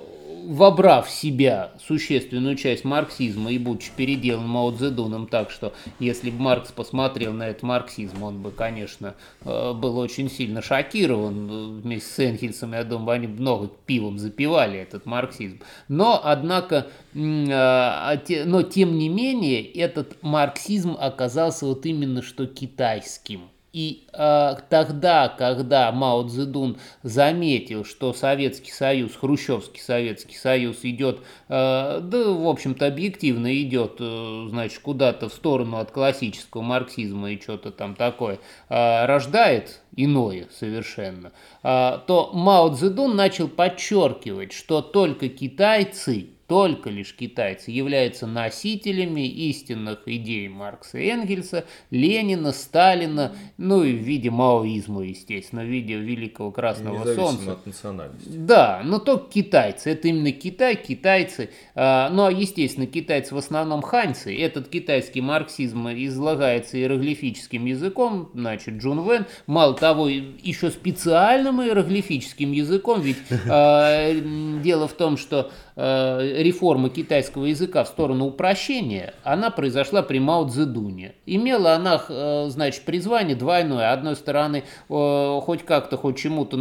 [0.47, 6.41] вобрав в себя существенную часть марксизма и будучи переделан Мао Цзэдуном так, что если бы
[6.41, 11.81] Маркс посмотрел на этот марксизм, он бы, конечно, э, был очень сильно шокирован.
[11.81, 15.59] Вместе с Энгельсом, я думаю, они много пивом запивали этот марксизм.
[15.89, 17.19] Но, однако, э,
[17.51, 23.41] а но тем не менее, этот марксизм оказался вот именно что китайским–
[23.73, 31.99] и э, тогда, когда Мао Цзэдун заметил, что Советский Союз, Хрущевский Советский Союз идет, э,
[32.01, 37.71] да, в общем-то, объективно идет, э, значит, куда-то в сторону от классического марксизма и что-то
[37.71, 38.39] там такое,
[38.69, 47.13] э, рождает иное совершенно, э, то Мао Цзэдун начал подчеркивать, что только китайцы только лишь
[47.13, 55.03] китайцы являются носителями истинных идей Маркса и Энгельса, Ленина, Сталина, ну и в виде маоизма,
[55.03, 57.53] естественно, в виде великого красного солнца.
[57.53, 58.29] от национальности.
[58.29, 59.91] Да, но только китайцы.
[59.91, 61.49] Это именно Китай, китайцы.
[61.75, 64.35] А, ну а естественно, китайцы в основном ханьцы.
[64.37, 69.25] Этот китайский марксизм излагается иероглифическим языком, значит, Джун Вен.
[69.47, 74.21] Мало того, еще специальным иероглифическим языком, ведь э,
[74.63, 80.45] дело в том, что э, реформа китайского языка в сторону упрощения, она произошла при Мао
[80.47, 81.13] Цзэдуне.
[81.25, 83.93] Имела она, э, значит, призвание двойное.
[83.93, 86.57] Одной стороны, э, хоть как-то, хоть чему-то,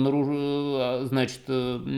[1.07, 1.41] значит,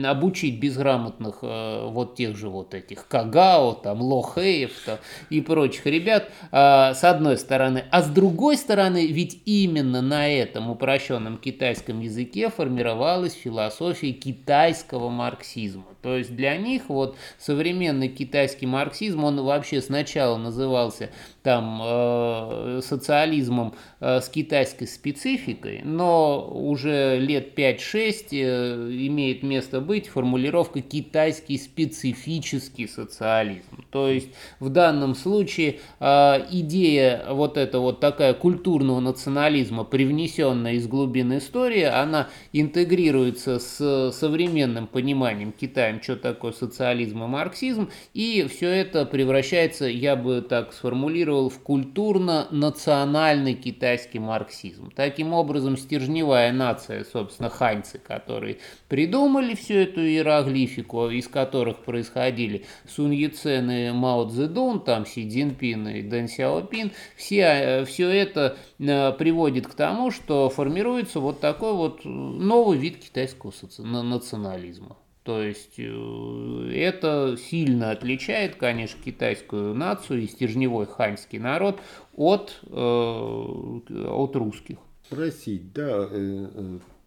[0.05, 4.97] обучить безграмотных вот тех же вот этих Кагао, там, Лохеев там,
[5.29, 7.83] и прочих ребят, с одной стороны.
[7.91, 15.83] А с другой стороны, ведь именно на этом упрощенном китайском языке формировалась философия китайского марксизма.
[16.01, 21.09] То есть для них вот современный китайский марксизм, он вообще сначала назывался
[21.43, 30.07] там э, социализмом э, с китайской спецификой, но уже лет 5-6 э, имеет место быть
[30.07, 33.85] формулировка китайский специфический социализм.
[33.89, 34.29] То есть
[34.59, 41.83] в данном случае э, идея вот эта вот такая культурного национализма, привнесенная из глубин истории,
[41.83, 49.85] она интегрируется с современным пониманием Китаем, что такое социализм и марксизм, и все это превращается,
[49.85, 54.91] я бы так сформулировал, в культурно-национальный китайский марксизм.
[54.93, 58.57] Таким образом, стержневая нация, собственно, ханьцы, которые
[58.89, 65.87] придумали всю эту иероглифику, из которых происходили Сунь Яцен и Мао Цзэдун, там Си Цзиньпин
[65.87, 71.73] и Дэн Сяопин, все, э, все это э, приводит к тому, что формируется вот такой
[71.73, 74.97] вот новый вид китайского национализма.
[75.23, 81.79] То есть э, это сильно отличает, конечно, китайскую нацию и стержневой ханьский народ
[82.15, 84.77] от, от русских.
[85.05, 86.07] Спросить, да,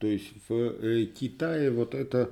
[0.03, 2.30] то есть в э, Китае вот это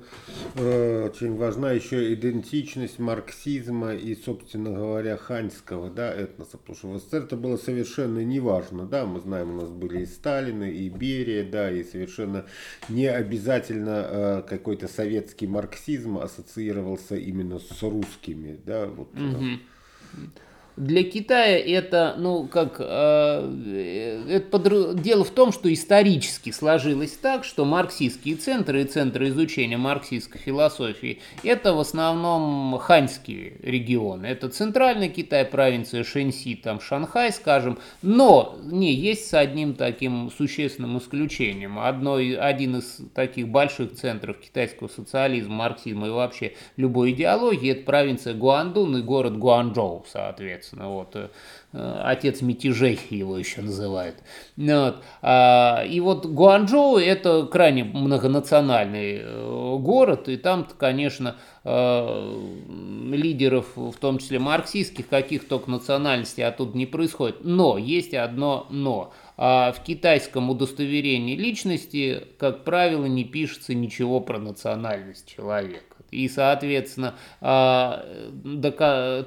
[0.55, 6.57] э, очень важна еще идентичность марксизма и, собственно говоря, ханьского да, этноса.
[6.57, 8.85] Потому что в СССР это было совершенно неважно.
[8.85, 12.45] Да, мы знаем, у нас были и Сталины, и Берия, да, и совершенно
[12.89, 18.59] не обязательно э, какой-то советский марксизм ассоциировался именно с русскими.
[18.65, 19.59] Да, вот, mm-hmm.
[20.81, 24.99] Для Китая это, ну, как, э, это под...
[24.99, 31.19] дело в том, что исторически сложилось так, что марксистские центры и центры изучения марксистской философии
[31.43, 34.25] это в основном ханьские регионы.
[34.25, 40.97] Это центральный Китай, провинция Шэньси, там Шанхай, скажем, но не есть с одним таким существенным
[40.97, 41.77] исключением.
[41.77, 48.33] Одно, один из таких больших центров китайского социализма, марксизма и вообще любой идеологии это провинция
[48.33, 54.15] Гуандун и город Гуанчжоу, соответственно соответственно, вот, э, отец мятежей его еще называют.
[54.57, 55.03] Вот.
[55.21, 62.39] А, и вот Гуанчжоу это крайне многонациональный э, город, и там, конечно, э,
[63.11, 67.43] лидеров, в том числе марксистских, каких только национальностей, а тут не происходит.
[67.43, 69.13] Но есть одно но.
[69.37, 75.90] А в китайском удостоверении личности, как правило, не пишется ничего про национальность человека.
[76.11, 78.05] И, соответственно, а,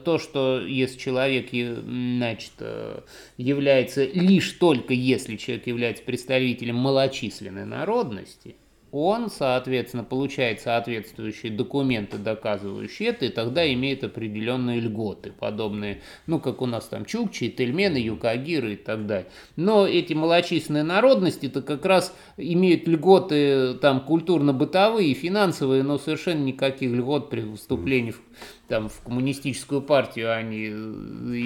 [0.04, 3.00] то, что если человек значит, э,
[3.38, 8.56] является лишь только если человек является представителем малочисленной народности,
[8.94, 16.62] он, соответственно, получает соответствующие документы, доказывающие это, и тогда имеет определенные льготы, подобные, ну, как
[16.62, 19.26] у нас там чукчи, тельмены, юкагиры и так далее.
[19.56, 27.30] Но эти малочисленные народности-то как раз имеют льготы там культурно-бытовые, финансовые, но совершенно никаких льгот
[27.30, 28.22] при вступлении в
[28.68, 30.70] там в коммунистическую партию они э,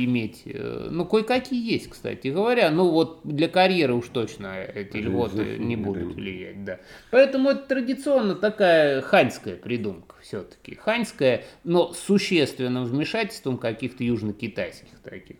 [0.05, 0.43] иметь.
[0.45, 2.71] Э, ну, кое-какие есть, кстати говоря.
[2.71, 6.79] Ну, вот для карьеры уж точно эти льготы не будут влиять, да.
[7.11, 10.75] Поэтому это традиционно такая ханьская придумка все-таки.
[10.77, 15.37] Ханьская, но с существенным вмешательством каких-то южно-китайских таких.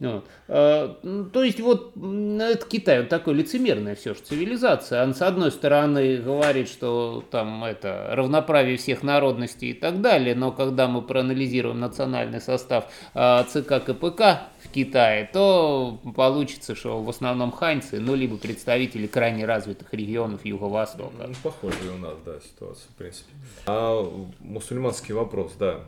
[0.00, 0.26] Вот.
[0.46, 5.02] А, то есть вот это Китай, он такой лицемерная все же цивилизация.
[5.02, 10.52] Он с одной стороны говорит, что там это равноправие всех народностей и так далее, но
[10.52, 17.52] когда мы проанализируем национальный состав а, ЦК КПК в Китае, то получится, что в основном
[17.52, 21.26] ханьцы, ну либо представители крайне развитых регионов Юго-Востока.
[21.28, 23.30] Ну, похожая у нас, да, ситуация, в принципе.
[23.66, 24.04] А
[24.40, 25.80] мусульманский вопрос, да.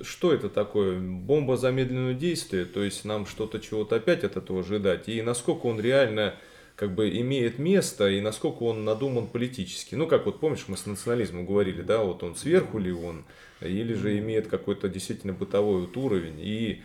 [0.00, 0.98] Что это такое?
[0.98, 2.64] Бомба замедленного действия?
[2.64, 5.08] То есть нам что-то чего-то опять от этого ожидать?
[5.08, 6.34] И насколько он реально
[6.76, 9.94] как бы имеет место и насколько он надуман политически.
[9.94, 13.24] Ну, как вот помнишь, мы с национализмом говорили, да, вот он сверху ли он,
[13.60, 16.82] или же имеет какой-то действительно бытовой вот уровень, и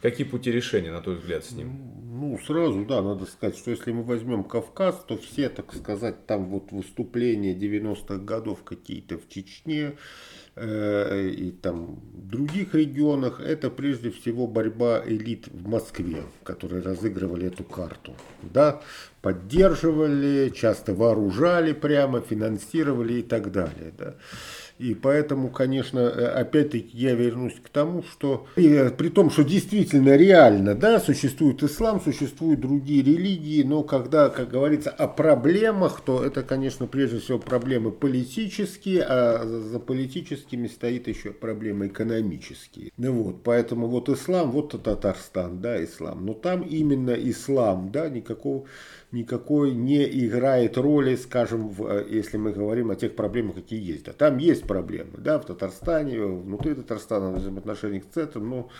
[0.00, 1.72] какие пути решения, на твой взгляд, с ним?
[2.04, 6.46] Ну, сразу, да, надо сказать, что если мы возьмем Кавказ, то все, так сказать, там
[6.46, 9.94] вот выступления 90-х годов какие-то в Чечне,
[10.54, 17.46] Э, и там в других регионах, это прежде всего борьба элит в Москве, которые разыгрывали
[17.46, 18.14] эту карту.
[18.42, 18.82] Да,
[19.22, 23.94] поддерживали, часто вооружали прямо, финансировали и так далее.
[23.96, 24.16] Да.
[24.82, 30.16] И поэтому, конечно, э, опять-таки я вернусь к тому, что и, при том, что действительно
[30.16, 36.42] реально, да, существует ислам, существуют другие религии, но когда, как говорится, о проблемах, то это,
[36.42, 42.90] конечно, прежде всего проблемы политические, а за политическими стоит еще проблемы экономические.
[42.96, 46.26] Ну вот, поэтому вот ислам, вот Татарстан, да, ислам.
[46.26, 48.64] Но там именно ислам, да, никакого
[49.12, 54.08] никакой не играет роли, скажем, в, э, если мы говорим о тех проблемах, какие есть.
[54.08, 58.70] А там есть проблемы, да, в Татарстане, внутри Татарстана, в взаимоотношении к центрам, но Э,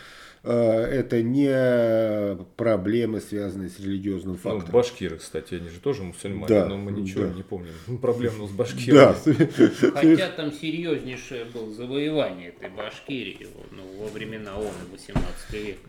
[0.45, 4.67] это не проблемы, связанные с религиозным ну, фактором.
[4.67, 7.35] Ну, башкиры, кстати, они же тоже мусульмане, да, но мы ничего да.
[7.35, 7.73] не помним.
[8.03, 9.15] Проблем с башкирами.
[9.25, 9.91] Да.
[9.95, 15.89] Хотя там серьезнейшее было завоевание этой Башкирии ну, во времена ООН 18 века.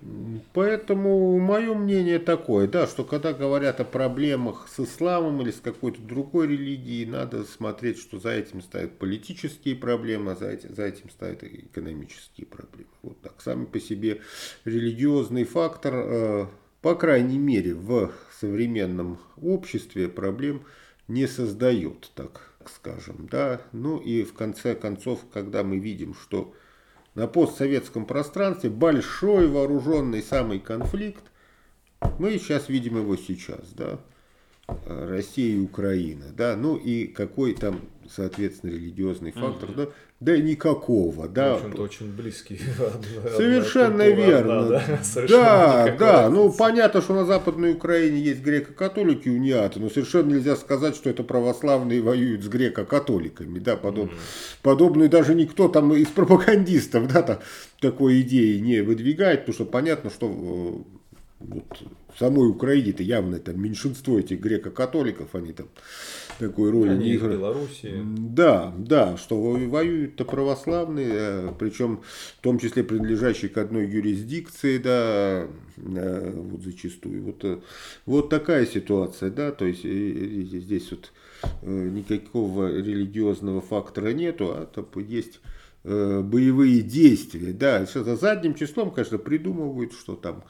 [0.54, 6.01] Поэтому мое мнение такое, да, что когда говорят о проблемах с исламом или с какой-то
[6.01, 11.10] другой религией, надо смотреть, что за этим стоят политические проблемы, а за этим, за этим
[11.10, 12.89] стоят экономические проблемы.
[13.01, 14.22] Вот так, сами по себе
[14.66, 16.48] религиозный фактор, э,
[16.82, 20.64] по крайней мере, в современном обществе проблем
[21.08, 23.28] не создает, так скажем.
[23.32, 23.62] Да?
[23.72, 26.54] Ну и в конце концов, когда мы видим, что
[27.16, 31.24] на постсоветском пространстве большой вооруженный самый конфликт,
[32.20, 34.00] мы сейчас видим его сейчас, да,
[34.86, 39.76] Россия и Украина, да, ну и какой там, соответственно, религиозный фактор, mm-hmm.
[39.76, 39.88] да,
[40.20, 41.54] да никакого, да.
[41.54, 42.60] В общем-то, очень близкий.
[43.36, 44.68] Совершенно верно.
[44.68, 44.84] да,
[45.28, 46.30] да, да.
[46.30, 51.24] ну понятно, что на Западной Украине есть греко-католики униаты, но совершенно нельзя сказать, что это
[51.24, 54.10] православные воюют с греко-католиками, да, подоб...
[54.10, 54.58] mm-hmm.
[54.62, 57.41] подобные даже никто там из пропагандистов, да, так,
[57.80, 61.04] такой идеи не выдвигает, потому что понятно, что э,
[61.39, 61.84] вот,
[62.16, 65.68] в самой Украине-то явно там меньшинство этих греко-католиков, они там
[66.39, 67.39] такой роли они не играют.
[67.39, 68.01] Белоруссии.
[68.03, 72.01] Да, да, что воюют-то православные, э, причем
[72.39, 77.23] в том числе принадлежащие к одной юрисдикции, да, э, вот зачастую.
[77.23, 77.59] Вот, э,
[78.05, 81.11] вот такая ситуация, да, то есть здесь вот
[81.61, 85.41] никакого религиозного фактора нету, а то есть
[85.84, 87.51] боевые действия.
[87.51, 90.45] Да, за задним числом, конечно, придумывают, что там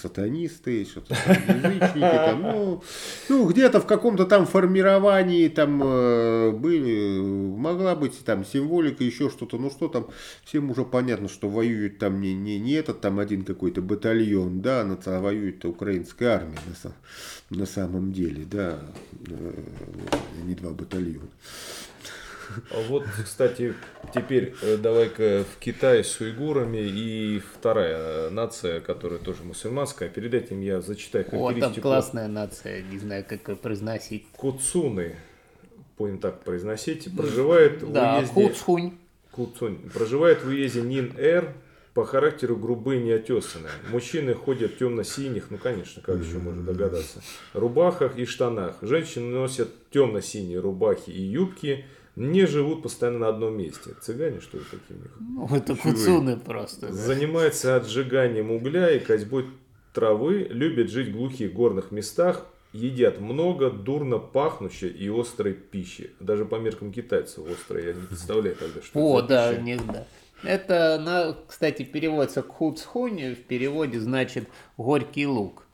[0.00, 2.82] сатанисты, что-то язычники, там, ну,
[3.28, 9.58] ну где-то в каком-то там формировании там э, были, могла быть там символика, еще что-то,
[9.58, 10.08] ну что там,
[10.44, 14.82] всем уже понятно, что воюет там не, не, не этот там один какой-то батальон, да,
[15.06, 18.78] а воюет украинская армия на, на самом деле, да,
[19.28, 19.52] э,
[20.44, 21.28] не два батальона.
[22.70, 23.74] А вот, кстати,
[24.14, 30.08] теперь э, давай-ка в Китае с уйгурами и вторая нация, которая тоже мусульманская.
[30.08, 31.64] Перед этим я зачитаю характеристику.
[31.66, 34.26] О, там классная нация, не знаю, как ее произносить.
[34.36, 35.16] Куцуны,
[35.98, 38.34] будем так произносить, проживает да, в уезде...
[38.34, 38.98] Куцхунь.
[39.30, 39.90] Куцунь.
[39.92, 41.54] Проживает в уезде Нин-Эр,
[41.94, 43.72] по характеру грубые неотесанные.
[43.90, 47.20] Мужчины ходят в темно-синих, ну конечно, как еще можно догадаться,
[47.52, 48.76] рубахах и штанах.
[48.80, 51.84] Женщины носят темно-синие рубахи и юбки,
[52.16, 53.90] не живут постоянно на одном месте.
[54.00, 55.22] Цыгане, что ли, такие у?
[55.22, 56.88] Ну, это куцуны просто.
[56.88, 56.92] Да.
[56.92, 59.46] Занимается отжиганием угля и козьбой
[59.92, 66.12] травы, любят жить в глухих горных местах, едят много дурно пахнущей и острой пищи.
[66.20, 70.06] Даже по меркам китайцев острой, я не представляю тогда, что О, да, у них, да.
[70.42, 75.66] Это, кстати, переводится куцхунь, в переводе значит горький лук.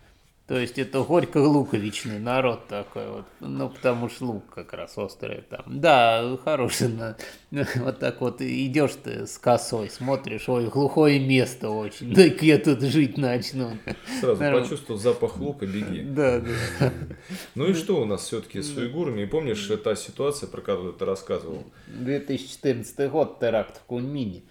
[0.47, 3.25] То есть это горько-луковичный народ такой вот.
[3.41, 5.65] Ну, потому что лук как раз острый там.
[5.67, 6.87] Да, хороший.
[6.89, 7.17] На,
[7.77, 12.15] вот так вот идешь ты с косой, смотришь, ой, глухое место очень.
[12.15, 13.73] Да я тут жить начну.
[14.21, 14.63] Сразу Народ.
[14.63, 16.03] почувствовал запах лука, беги.
[16.03, 16.41] Да,
[16.79, 16.93] да.
[17.57, 19.25] Ну и что у нас все-таки с уйгурами?
[19.25, 21.65] Помнишь, та ситуация, про которую ты рассказывал?
[21.89, 24.43] 2014 год, теракт в Куньмине,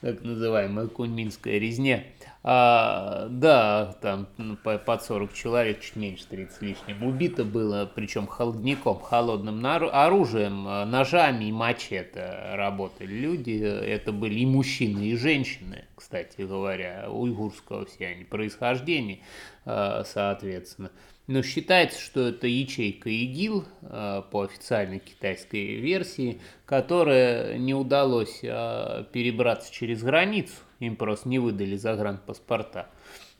[0.00, 2.04] так называемая Куньминская резня.
[2.44, 8.26] А, да, там ну, под 40 человек, чуть меньше 30 с лишним, убито было, причем
[8.26, 13.52] холодником, холодным оружием, а, ножами и мачете работали люди.
[13.52, 19.20] Это были и мужчины, и женщины, кстати говоря, уйгурского все они происхождения.
[19.64, 20.90] соответственно.
[21.32, 30.02] Но считается, что это ячейка ИГИЛ по официальной китайской версии, которая не удалось перебраться через
[30.02, 32.90] границу, им просто не выдали загранпаспорта.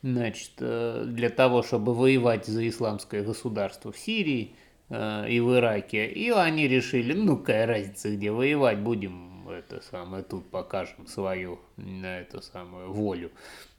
[0.01, 4.55] Значит, для того, чтобы воевать за исламское государство в Сирии
[4.89, 9.32] и в Ираке, и они решили, ну какая разница, где воевать будем,
[9.65, 13.31] это самое, тут покажем свою, на эту самую волю.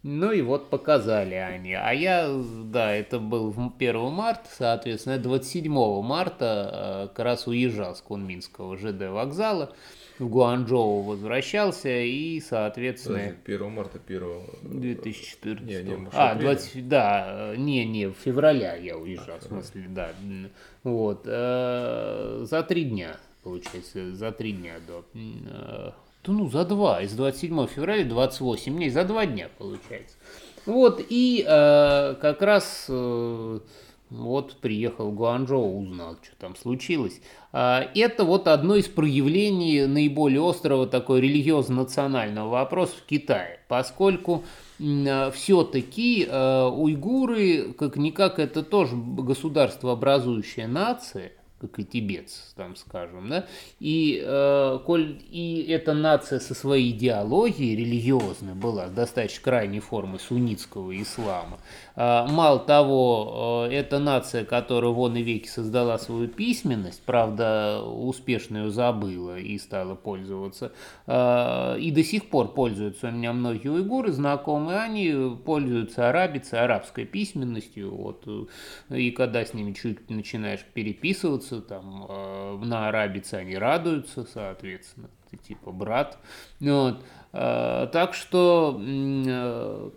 [0.03, 1.75] Ну и вот показали они.
[1.75, 2.31] А я,
[2.65, 5.73] да, это был 1 марта, соответственно, 27
[6.03, 9.75] марта как раз уезжал с Кунминского ЖД вокзала
[10.19, 13.35] в Гуанчжоу возвращался и, соответственно...
[13.45, 15.67] Подожди, 1 марта 1 2014.
[15.67, 20.11] Не, не, а, 20, да, не, не, в февраля я уезжал, а, в смысле, да.
[20.85, 25.05] Вот, э, за три дня получается, за три дня до...
[25.15, 25.91] Э,
[26.27, 30.17] ну, за два, из 27 февраля 28 дней, за два дня получается.
[30.67, 33.61] Вот, и э, как раз э,
[34.09, 37.21] вот приехал Гуанчжоу, узнал, что там случилось.
[37.53, 44.45] Э, это вот одно из проявлений наиболее острого такой религиозно-национального вопроса в Китае, поскольку
[44.81, 51.33] э, все-таки э, уйгуры, как-никак, это тоже государство образующая нация–
[51.67, 53.47] как и тибетцы, там скажем, да,
[53.81, 61.01] и, э, коль, и эта нация со своей идеологией религиозной была достаточно крайней формы суннитского
[61.01, 61.59] ислама,
[61.97, 67.83] э, мало того, э, это нация, которая в он и веки создала свою письменность, правда,
[67.83, 70.73] успешно ее забыла и стала пользоваться,
[71.07, 77.05] э, и до сих пор пользуются у меня многие уйгуры, знакомые, они пользуются арабицей, арабской
[77.05, 78.27] письменностью, вот,
[78.91, 85.09] и когда с ними чуть начинаешь переписываться, радуются, там, э, на арабице они радуются, соответственно,
[85.31, 86.19] ты типа брат.
[86.61, 87.05] Вот.
[87.33, 89.91] Э, так что э,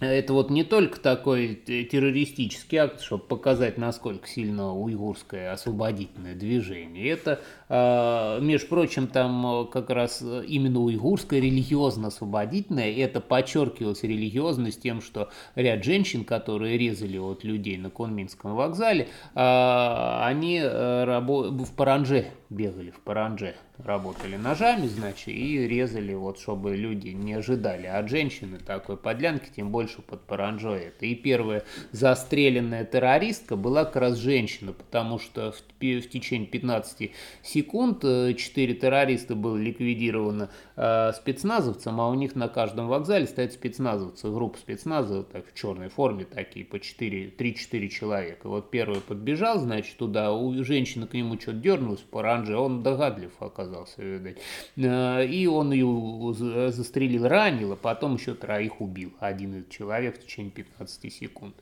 [0.00, 7.08] это вот не только такой террористический акт, чтобы показать, насколько сильно уйгурское освободительное движение.
[7.08, 7.40] Это,
[7.70, 15.82] а, между прочим, там как раз именно уйгурское религиозно-освободительное, это подчеркивалось религиозность тем, что ряд
[15.82, 23.56] женщин, которые резали вот людей на Конминском вокзале, а, они в Паранже бегали, в Паранже
[23.78, 29.70] работали ножами, значит, и резали, вот, чтобы люди не ожидали от женщины такой подлянки, тем
[29.70, 31.06] больше под паранжой это.
[31.06, 37.10] И первая застреленная террористка была как раз женщина, потому что в, в течение 15
[37.42, 43.52] секунд 4 э, террориста было ликвидировано э, спецназовцам, а у них на каждом вокзале стоят
[43.52, 48.48] спецназовцы, группа спецназа так, в черной форме такие, по 4, 3-4 человека.
[48.48, 52.00] Вот первый подбежал, значит, туда, у женщины к нему что-то дернулась,
[52.36, 54.38] паранже, он догадлив оказался видать.
[54.76, 56.34] Э, и он ее
[56.70, 59.12] застрелил, ранил, а потом еще троих убил.
[59.20, 61.54] Один человек в течение 15 секунд.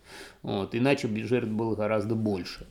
[0.43, 0.75] Вот.
[0.75, 2.66] Иначе жертв было гораздо больше.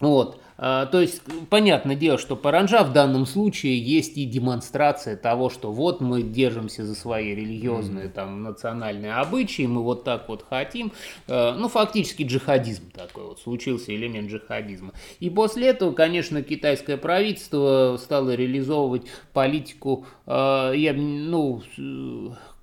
[0.00, 0.40] Вот.
[0.56, 1.20] А, то есть,
[1.50, 6.84] понятное дело, что паранжа в данном случае есть и демонстрация того, что вот мы держимся
[6.84, 10.92] за свои религиозные, там, национальные обычаи, мы вот так вот хотим.
[11.26, 14.92] А, ну, фактически джихадизм такой вот, случился элемент джихадизма.
[15.18, 21.62] И после этого, конечно, китайское правительство стало реализовывать политику, а, я, ну,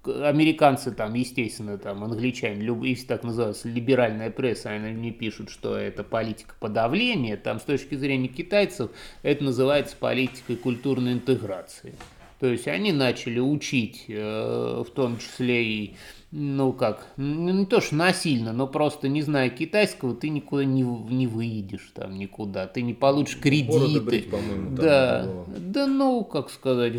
[0.06, 5.78] американцы там, естественно, там, англичане, люб, если так называется, либеральная пресса, они не пишут, что
[5.78, 8.92] это политика подавления, там, с точки зрения китайцев,
[9.22, 11.94] это называется политикой культурной интеграции.
[12.40, 15.96] То есть они начали учить, э, в том числе и
[16.32, 20.82] ну как, ну, не то что насильно, но просто не зная китайского, ты никуда не,
[20.82, 24.00] не выйдешь там никуда, ты не получишь кредиты.
[24.00, 26.94] Брить, по-моему, да, да, ну как сказать,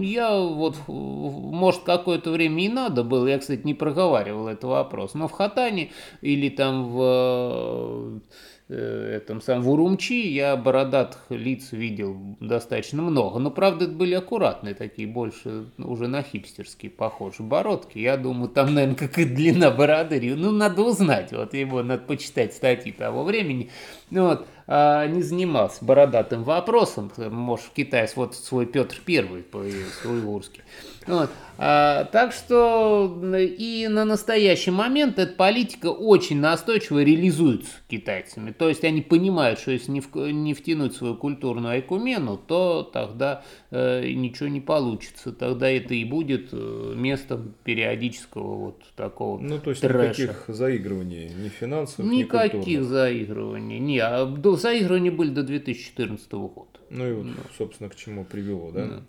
[0.00, 5.28] я вот, может какое-то время и надо было, я, кстати, не проговаривал этот вопрос, но
[5.28, 5.90] в Хатане
[6.20, 8.20] или там в
[8.68, 13.38] этом самом в Урумчи я бородатых лиц видел достаточно много.
[13.38, 17.98] Но, правда, это были аккуратные такие, больше уже на хипстерские похожи бородки.
[17.98, 20.34] Я думаю, там, наверное, как и длина бороды.
[20.36, 23.70] Ну, надо узнать, вот его надо почитать статьи того времени.
[24.10, 27.10] Ну, вот, а, не занимался бородатым вопросом.
[27.16, 30.62] Может, в Китае вот свой Петр Первый появился, уйгурский.
[31.06, 31.30] Вот.
[31.60, 38.52] А, так что и на настоящий момент эта политика очень настойчиво реализуется китайцами.
[38.52, 43.42] То есть они понимают, что если не, в, не втянуть свою культурную айкумену, то тогда
[43.70, 45.32] э, ничего не получится.
[45.32, 50.22] Тогда это и будет э, местом периодического вот такого Ну, то есть трэша.
[50.22, 53.78] никаких заигрываний, ни финансовых, Никаких ни заигрываний.
[53.78, 56.68] Не, а до, заигрывания были до 2014 года.
[56.90, 58.86] Ну и вот, собственно, к чему привело, да?
[58.86, 59.02] да.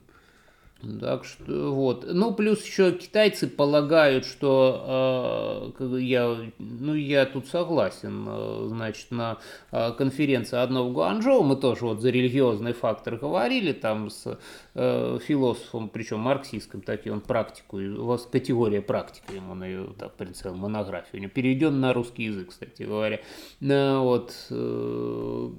[1.01, 2.05] Так что вот.
[2.07, 9.39] Ну, плюс еще китайцы полагают, что э, я, ну, я тут согласен, э, значит, на
[9.71, 14.39] э, конференции одного в Гуанчжоу мы тоже вот за религиозный фактор говорили, там с
[14.75, 19.89] э, философом, причем марксистским, так и он практику, у вас категория практика, ему на ее
[19.99, 23.19] так представил монографию, у него переведен на русский язык, кстати говоря.
[23.59, 25.49] Э, вот, э,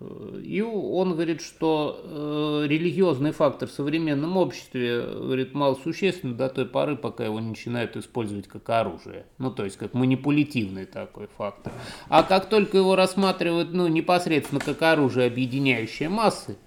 [0.00, 6.66] и он говорит, что э, религиозный фактор в современном обществе говорит, мало существенный до той
[6.66, 9.26] поры, пока его начинают использовать как оружие.
[9.38, 11.72] Ну, то есть, как манипулятивный такой фактор.
[12.08, 16.58] А как только его рассматривают ну, непосредственно как оружие, объединяющее массы,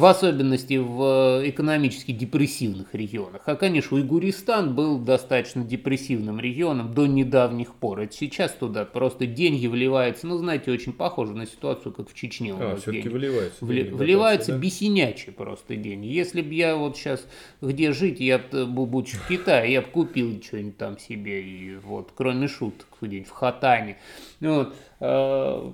[0.00, 3.42] в особенности в э, экономически депрессивных регионах.
[3.44, 8.00] А, конечно, Уйгуристан был достаточно депрессивным регионом до недавних пор.
[8.00, 12.54] Это сейчас туда просто деньги вливаются, ну, знаете, очень похоже на ситуацию, как в Чечне.
[12.58, 13.62] А, все-таки вливаются.
[13.62, 14.58] Вли, вливаются да?
[14.58, 16.06] бесенячие просто деньги.
[16.06, 17.26] Если бы я вот сейчас
[17.60, 22.12] где жить, я бы, будучи в Китае, я бы купил что-нибудь там себе, и вот,
[22.16, 23.98] кроме шуток, где-нибудь в Хатане.
[24.40, 24.74] Вот.
[25.02, 25.72] А,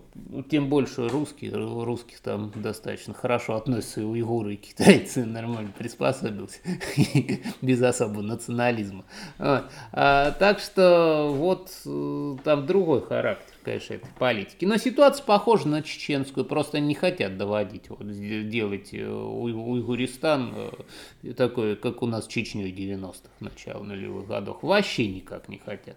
[0.49, 6.59] тем больше русских, русских там достаточно хорошо относятся и уйгуры, и китайцы нормально приспособился,
[7.63, 9.05] без особого национализма.
[9.39, 14.65] А, так что вот э, там другой характер, конечно, этой политики.
[14.65, 20.55] Но ситуация похожа на чеченскую, просто не хотят доводить, вот, делать э, Уйгуристан
[21.25, 24.59] э, такой, как у нас Чечню 90-х, начала нулевых годов.
[24.63, 25.97] Вообще никак не хотят.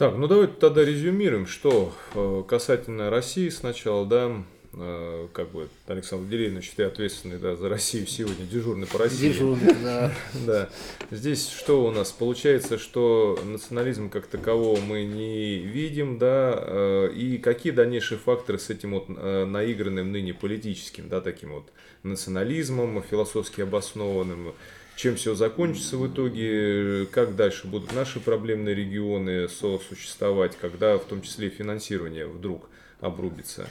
[0.00, 4.32] Так, ну давайте тогда резюмируем, что э, касательно России сначала, да,
[4.72, 9.28] э, как бы Александр Владимирович, ты ответственный да, за Россию сегодня, дежурный по России.
[9.28, 10.10] Дежурный, да.
[10.46, 10.70] да.
[11.10, 12.12] Здесь что у нас?
[12.12, 18.70] Получается, что национализм как такового мы не видим, да, э, и какие дальнейшие факторы с
[18.70, 21.68] этим вот наигранным ныне политическим, да, таким вот
[22.04, 24.54] национализмом, философски обоснованным,
[25.00, 31.22] чем все закончится в итоге, как дальше будут наши проблемные регионы сосуществовать, когда в том
[31.22, 32.68] числе финансирование вдруг
[33.00, 33.66] обрубится.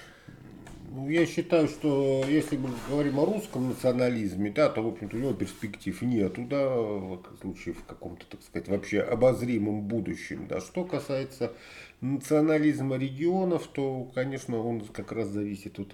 [0.90, 5.20] Ну, я считаю, что если мы говорим о русском национализме, да, то, в общем-то, у
[5.20, 10.48] него перспектив нету, да, в случае в каком-то, так сказать, вообще обозримом будущем.
[10.50, 10.60] Да.
[10.62, 11.54] Что касается
[12.02, 15.90] национализма регионов, то, конечно, он как раз зависит от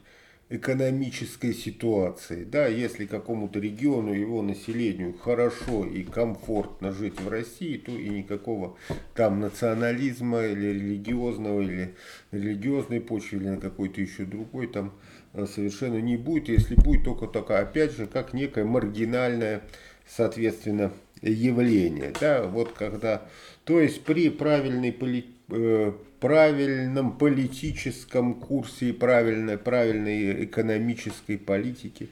[0.49, 2.43] экономической ситуации.
[2.43, 8.77] Да, если какому-то региону, его населению хорошо и комфортно жить в России, то и никакого
[9.15, 11.95] там национализма или религиозного, или
[12.31, 14.93] религиозной почвы, или на какой-то еще другой там
[15.33, 16.49] э, совершенно не будет.
[16.49, 19.63] Если будет только такая, опять же, как некое маргинальное,
[20.07, 22.13] соответственно, явление.
[22.19, 23.27] Да, вот когда,
[23.63, 32.09] то есть при правильной политике Э, правильном политическом курсе и правильной, правильной экономической политике.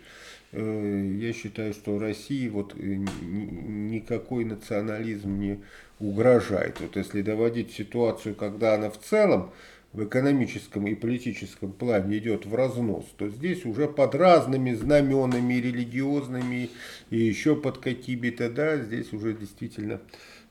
[0.52, 5.60] Э, я считаю, что России вот э, никакой национализм не
[6.00, 6.80] угрожает.
[6.80, 9.52] Вот если доводить ситуацию, когда она в целом
[9.94, 16.72] в экономическом и политическом плане идет в разнос, то здесь уже под разными знаменами религиозными
[17.12, 20.02] и еще под какими-то, да, здесь уже действительно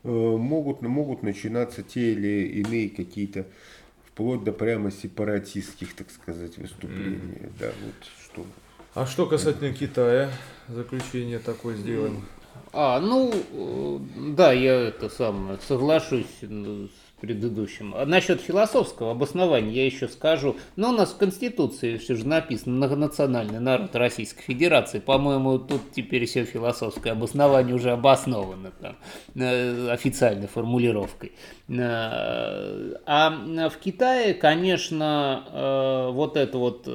[0.04, 3.46] могут, могут начинаться те или иные какие-то,
[4.06, 7.38] вплоть до прямо сепаратистских, так сказать, выступления.
[7.40, 7.52] Mm.
[7.58, 7.94] Да, вот
[8.24, 8.46] что.
[8.94, 10.30] А что касательно Китая,
[10.68, 12.24] заключение такое сделаем?
[12.74, 13.98] А, ну, э,
[14.34, 17.94] да, я это самое соглашусь с предыдущем.
[17.94, 20.56] А насчет философского обоснования я еще скажу.
[20.74, 24.98] Но у нас в Конституции все же написано многонациональный народ Российской Федерации.
[24.98, 28.96] По-моему, тут теперь все философское обоснование уже обосновано там,
[29.36, 31.32] э, официальной формулировкой.
[31.68, 33.30] Э, а
[33.70, 36.88] в Китае, конечно, э, вот это вот,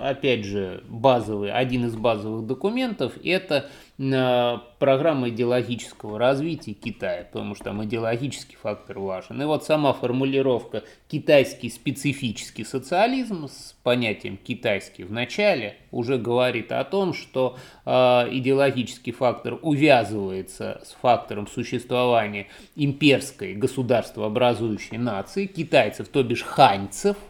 [0.00, 7.84] опять же, базовый, один из базовых документов, это программа идеологического развития Китая, потому что там
[7.84, 9.42] идеологический фактор важен.
[9.42, 16.84] И вот сама формулировка «китайский специфический социализм» с понятием «китайский» в начале уже говорит о
[16.84, 22.46] том, что э, идеологический фактор увязывается с фактором существования
[22.76, 27.16] имперской государствообразующей нации, китайцев, то бишь ханьцев–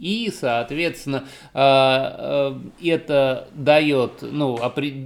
[0.00, 2.16] и, соответственно, а,
[2.52, 4.58] а, это дает, ну,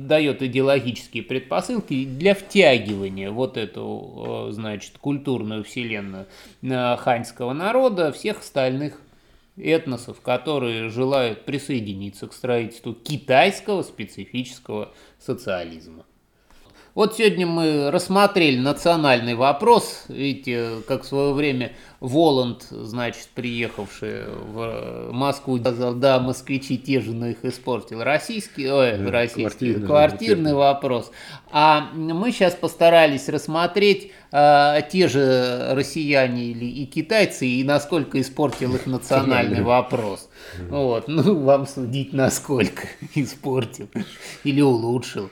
[0.06, 6.26] дает идеологические предпосылки для втягивания вот эту, а, значит, культурную вселенную
[6.62, 9.00] ханьского народа, всех остальных
[9.56, 16.04] этносов, которые желают присоединиться к строительству китайского специфического социализма.
[16.94, 20.04] Вот сегодня мы рассмотрели национальный вопрос.
[20.06, 27.12] Видите, как в свое время Воланд, значит, приехавший в Москву, сказал, да, москвичи те же,
[27.12, 31.10] но их испортил российский, ой, Да, российский квартирный, квартирный вопрос.
[31.50, 38.72] А мы сейчас постарались рассмотреть а, те же россияне или и китайцы, и насколько испортил
[38.76, 40.28] их национальный вопрос.
[40.68, 42.86] Вот, ну, вам судить, насколько
[43.16, 43.88] испортил
[44.44, 45.28] или улучшил.